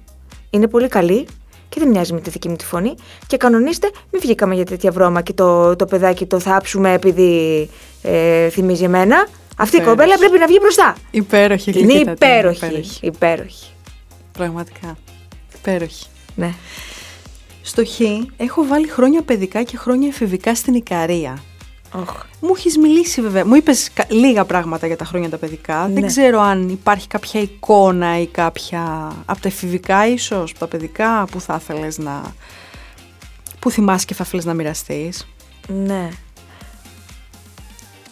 [0.50, 1.28] είναι πολύ καλή
[1.70, 2.95] και δεν μοιάζει με τη δική μου τη φωνή
[3.28, 7.70] και κανονίστε μην βγήκαμε για τέτοια βρώμα και το, το παιδάκι το θάψουμε επειδή
[8.02, 9.28] ε, θυμίζει εμένα.
[9.58, 9.97] Αυτή η Υπέροχη.
[9.97, 10.95] κοπέλα πρέπει να βγει μπροστά.
[11.12, 12.66] Υπέροχη Είναι γλυκύτατη, υπέροχη.
[12.66, 13.00] υπέροχη.
[13.06, 13.70] Υπέροχη.
[14.32, 14.97] Πραγματικά.
[15.60, 16.06] Υπέροχη.
[16.36, 16.54] Ναι.
[17.62, 18.00] Στο Χ
[18.38, 21.43] έχω βάλει χρόνια παιδικά και χρόνια εφηβικά στην Ικαρία.
[21.93, 22.25] Οχ.
[22.41, 23.45] Μου έχεις μιλήσει βέβαια.
[23.45, 25.85] Μου είπες λίγα πράγματα για τα χρόνια τα παιδικά.
[25.87, 26.07] Δεν Ναι.
[26.07, 29.11] ξέρω αν υπάρχει κάποια εικόνα ή κάποια.
[29.25, 32.21] από τα εφηβικά, ίσως, από τα παιδικά, που θα ήθελες να.
[33.59, 35.27] που θυμάσαι και θα ήθελες να μοιραστείς.
[35.67, 36.09] Ναι.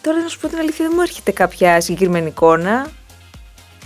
[0.00, 2.88] Τώρα να σου πω την αλήθεια δεν μου έρχεται κάποια συγκεκριμένη εικόνα.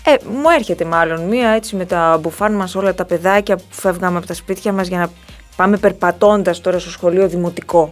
[0.05, 4.19] Ε, μου έρχεται μάλλον μία έτσι με τα μπουφάν μας όλα τα παιδάκια που φεύγαμε
[4.19, 5.11] από τα σπίτια μας για να
[5.57, 7.91] πάμε περπατώντας τώρα στο σχολείο δημοτικό.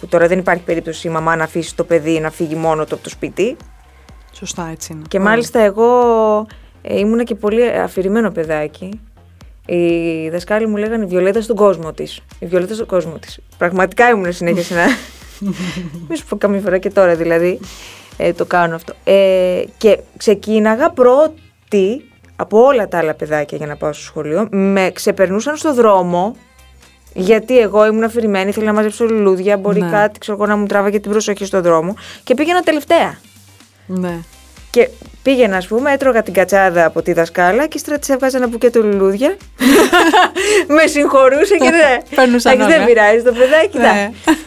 [0.00, 2.94] Που τώρα δεν υπάρχει περίπτωση η μαμά να αφήσει το παιδί να φύγει μόνο του
[2.94, 3.56] από το σπίτι.
[4.32, 5.02] Σωστά, έτσι είναι.
[5.08, 5.86] Και μάλιστα εγώ
[6.82, 9.00] ε, ήμουνα και πολύ αφηρημένο παιδάκι.
[9.66, 12.20] Οι δασκάλοι μου λέγανε η Βιολέτα στον κόσμο της.
[12.38, 13.38] Η Βιολέτα στον κόσμο της.
[13.58, 14.86] Πραγματικά ήμουν συνέχεια σε ένα.
[16.08, 17.60] Μη σου πω καμία φορά και τώρα δηλαδή.
[18.16, 18.94] Ε, το κάνω αυτό.
[19.04, 24.48] Ε, και ξεκίναγα πρώτη από όλα τα άλλα παιδάκια για να πάω στο σχολείο.
[24.50, 26.36] Με ξεπερνούσαν στο δρόμο.
[27.14, 29.56] Γιατί εγώ ήμουν αφηρημένη, ήθελα να μαζέψω λουλούδια.
[29.56, 29.90] Μπορεί Ναι.
[29.90, 31.94] κάτι ξέρω εγώ, να μου τράβαγε την προσοχή στον δρόμο.
[32.24, 33.18] Και πήγαινα τελευταία.
[33.86, 34.16] Ναι.
[34.70, 34.90] Και Και
[35.22, 38.82] πήγαινα, ας πούμε, έτρωγα την κατσάδα από τη δασκάλα και ύστερα τη έβγαζα ένα μπουκέτο
[38.82, 39.36] λουλούδια.
[40.76, 42.02] με συγχωρούσε και δεν.
[42.14, 42.94] Παίρνουσα Εντάξει, δεν νόμια.
[42.94, 43.78] πειράζει το παιδάκι.
[43.78, 43.84] Ναι.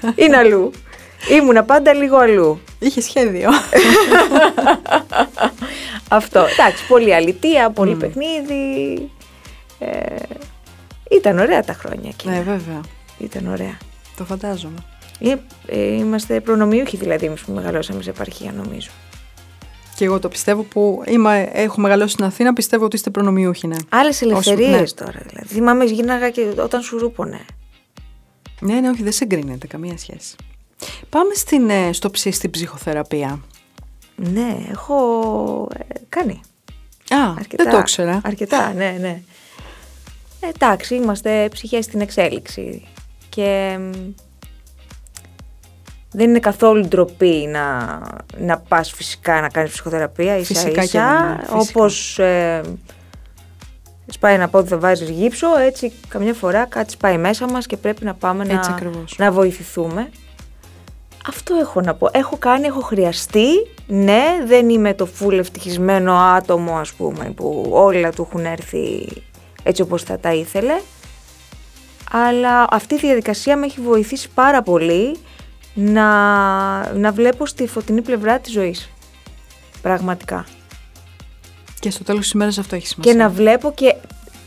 [0.01, 0.11] Ναι.
[0.15, 0.71] Είναι αλλού.
[1.39, 2.61] Ήμουνα πάντα λίγο αλλού.
[2.79, 3.49] Είχε σχέδιο.
[6.09, 6.39] Αυτό.
[6.39, 9.09] Εντάξει, πολύ αλητία, πολύ παιχνίδι.
[9.79, 10.15] Ε,
[11.11, 12.33] ήταν ωραία τα χρόνια εκείνα.
[12.33, 12.81] ναι, βέβαια.
[13.17, 13.77] Ήταν ωραία.
[14.17, 14.83] Το φαντάζομαι.
[15.19, 15.35] Ε,
[15.65, 18.89] ε, είμαστε προνομιούχοι δηλαδή εμείς που μεγαλώσαμε σε επαρχία νομίζω.
[19.95, 23.75] Και εγώ το πιστεύω που είμαι, έχω μεγαλώσει στην Αθήνα, πιστεύω ότι είστε προνομιούχοι, ναι.
[23.89, 25.05] Άλλες ελευθερίες ναι.
[25.05, 25.47] τώρα δηλαδή.
[25.47, 27.45] Θυμάμαι γίναγα και όταν σου ρούπωνε.
[28.59, 30.35] Ναι, ναι, όχι, δεν συγκρίνεται καμία σχέση.
[31.09, 33.39] Πάμε στην, ε, στο ψη, στην ψυχοθεραπεία.
[34.15, 34.97] Ναι, έχω
[35.77, 36.41] ε, κάνει.
[37.09, 38.21] Α, δεν το ήξερα.
[38.23, 39.21] Αρκετά, ναι, ναι.
[40.41, 42.83] Ε, εντάξει, είμαστε ψυχές στην εξέλιξη
[43.29, 43.91] και μ,
[46.11, 47.99] δεν είναι καθόλου ντροπή να,
[48.37, 51.57] να πας φυσικά να κάνεις ψυχοθεραπεία ίσα Φυσικά και ίσα, δεν είναι, φυσικά.
[51.57, 52.61] όπως ε,
[54.07, 58.05] σπάει ένα πόδι θα βάζεις γύψο, έτσι καμιά φορά κάτι σπάει μέσα μας και πρέπει
[58.05, 59.15] να πάμε Έτσι να, ακριβώς.
[59.17, 60.09] να βοηθηθούμε.
[61.27, 62.09] Αυτό έχω να πω.
[62.11, 63.47] Έχω κάνει, έχω χρειαστεί.
[63.87, 69.07] Ναι, δεν είμαι το φουλ ευτυχισμένο άτομο, ας πούμε, που όλα του έχουν έρθει
[69.63, 70.81] έτσι όπως θα τα ήθελε.
[72.11, 75.17] Αλλά αυτή η διαδικασία με έχει βοηθήσει πάρα πολύ
[75.73, 78.89] να, να βλέπω στη φωτεινή πλευρά της ζωής.
[79.81, 80.45] Πραγματικά.
[81.79, 83.13] Και στο τέλος της ημέρας αυτό έχει σημασία.
[83.13, 83.95] Και να βλέπω και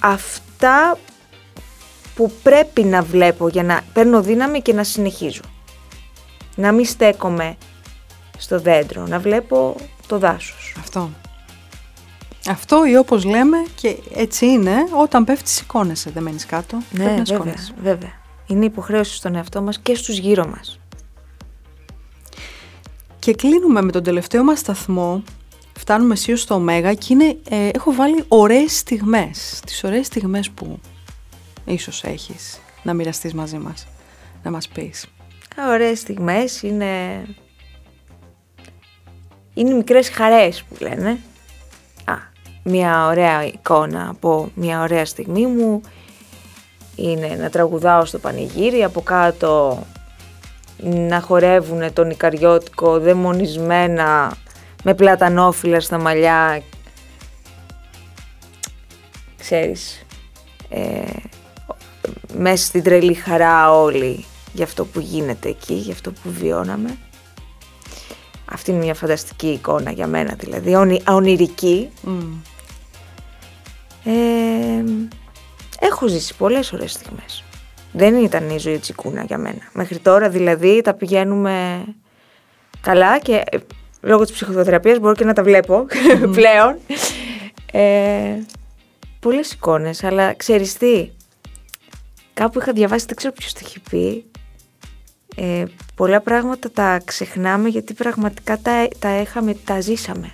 [0.00, 0.98] αυτά
[2.14, 5.42] που πρέπει να βλέπω για να παίρνω δύναμη και να συνεχίζω.
[6.54, 7.56] Να μην στέκομαι
[8.38, 10.74] στο δέντρο, να βλέπω το δάσος.
[10.78, 11.10] Αυτό.
[12.48, 16.78] Αυτό ή όπως λέμε και έτσι είναι, όταν πέφτεις σηκώνεσαι, δεν μένεις κάτω.
[16.88, 17.74] πρέπει να Ναι, βέβαια, σηκώνεσαι.
[17.82, 18.12] βέβαια.
[18.46, 20.78] Είναι υποχρέωση στον εαυτό μας και στους γύρω μας.
[23.18, 25.22] Και κλείνουμε με τον τελευταίο μας σταθμό.
[25.78, 29.60] Φτάνουμε αισίως στο Ωμέγα και είναι, ε, έχω βάλει ωραίες στιγμές.
[29.66, 30.80] Τις ωραίες στιγμές που
[31.64, 33.86] ίσως έχεις να μοιραστείς μαζί μας.
[34.42, 35.06] Να μας πεις.
[35.60, 37.22] Α, Ωραίες στιγμές είναι...
[39.54, 41.18] Είναι οι μικρές χαρές που λένε.
[42.64, 45.80] Α, μια ωραία εικόνα από μια ωραία στιγμή μου
[46.96, 49.82] είναι να τραγουδάω στο πανηγύρι, από κάτω
[50.78, 54.36] να χορεύουν τον Ικαριώτικο δαιμονισμένα
[54.82, 56.62] με πλατανόφυλλα στα μαλλιά.
[59.38, 60.06] Ξέρεις,
[60.68, 61.02] ε,
[62.38, 66.98] μέσα στην τρελή χαρά όλοι για αυτό που γίνεται εκεί, για αυτό που βιώναμε.
[68.52, 71.90] Αυτή είναι μια φανταστική εικόνα για μένα, δηλαδή, ονει, ονειρική.
[72.02, 72.53] Μμ.
[74.04, 74.84] Ε,
[75.78, 77.44] έχω ζήσει πολλές ωραίες στιγμές.
[77.92, 79.70] Δεν ήταν η ζωή τσικούνα για μένα.
[79.72, 81.84] Μέχρι τώρα δηλαδή τα πηγαίνουμε
[82.80, 83.58] καλά και ε,
[84.00, 85.86] λόγω της ψυχοθεραπείας μπορώ και να τα βλέπω
[86.36, 86.78] πλέον.
[87.72, 88.38] Ε,
[89.20, 91.10] πολλές εικόνες, αλλά ξέρεις τι,
[92.34, 94.24] κάπου είχα διαβάσει, δεν ξέρω ποιος το έχει πει,
[95.36, 100.32] ε, πολλά πράγματα τα ξεχνάμε γιατί πραγματικά τα, τα έχαμε, τα ζήσαμε.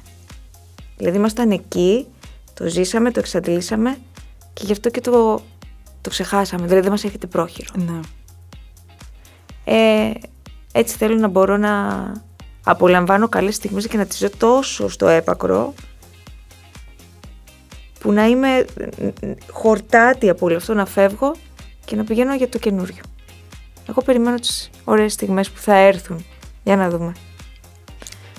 [0.96, 2.06] Δηλαδή ήμασταν εκεί,
[2.61, 3.98] το ζήσαμε, το εξαντλήσαμε
[4.52, 5.42] και γι' αυτό και το,
[6.00, 6.62] το ξεχάσαμε.
[6.62, 7.70] Δηλαδή δεν μας έρχεται πρόχειρο.
[7.74, 8.00] Ναι.
[9.64, 10.12] Ε,
[10.72, 12.12] έτσι θέλω να μπορώ να
[12.64, 15.74] απολαμβάνω καλές στιγμές και να τις ζω τόσο στο έπακρο
[18.00, 18.64] που να είμαι
[19.50, 21.34] χορτάτη από όλο αυτό να φεύγω
[21.84, 23.02] και να πηγαίνω για το καινούριο.
[23.88, 26.24] Εγώ περιμένω τις ωραίες στιγμές που θα έρθουν.
[26.62, 27.12] Για να δούμε.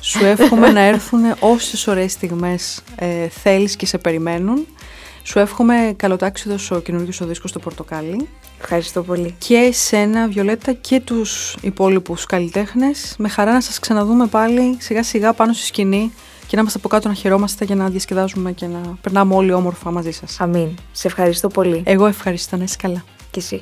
[0.03, 4.67] Σου εύχομαι να έρθουν όσες ωραίες στιγμές ε, θέλεις και σε περιμένουν.
[5.23, 8.27] Σου εύχομαι καλοτάξιδος ο καινούργιος ο δίσκος στο Πορτοκάλι.
[8.59, 9.35] Ευχαριστώ πολύ.
[9.37, 13.15] Και εσένα, Βιολέτα, και τους υπόλοιπους καλλιτέχνες.
[13.17, 16.11] Με χαρά να σας ξαναδούμε πάλι σιγά σιγά πάνω στη σκηνή
[16.47, 19.91] και να είμαστε από κάτω να χαιρόμαστε για να διασκεδάζουμε και να περνάμε όλοι όμορφα
[19.91, 20.39] μαζί σας.
[20.39, 20.69] Αμήν.
[20.91, 21.81] Σε ευχαριστώ πολύ.
[21.85, 23.03] Εγώ ευχαριστώ, να είσαι καλά.
[23.31, 23.61] Και εσύ.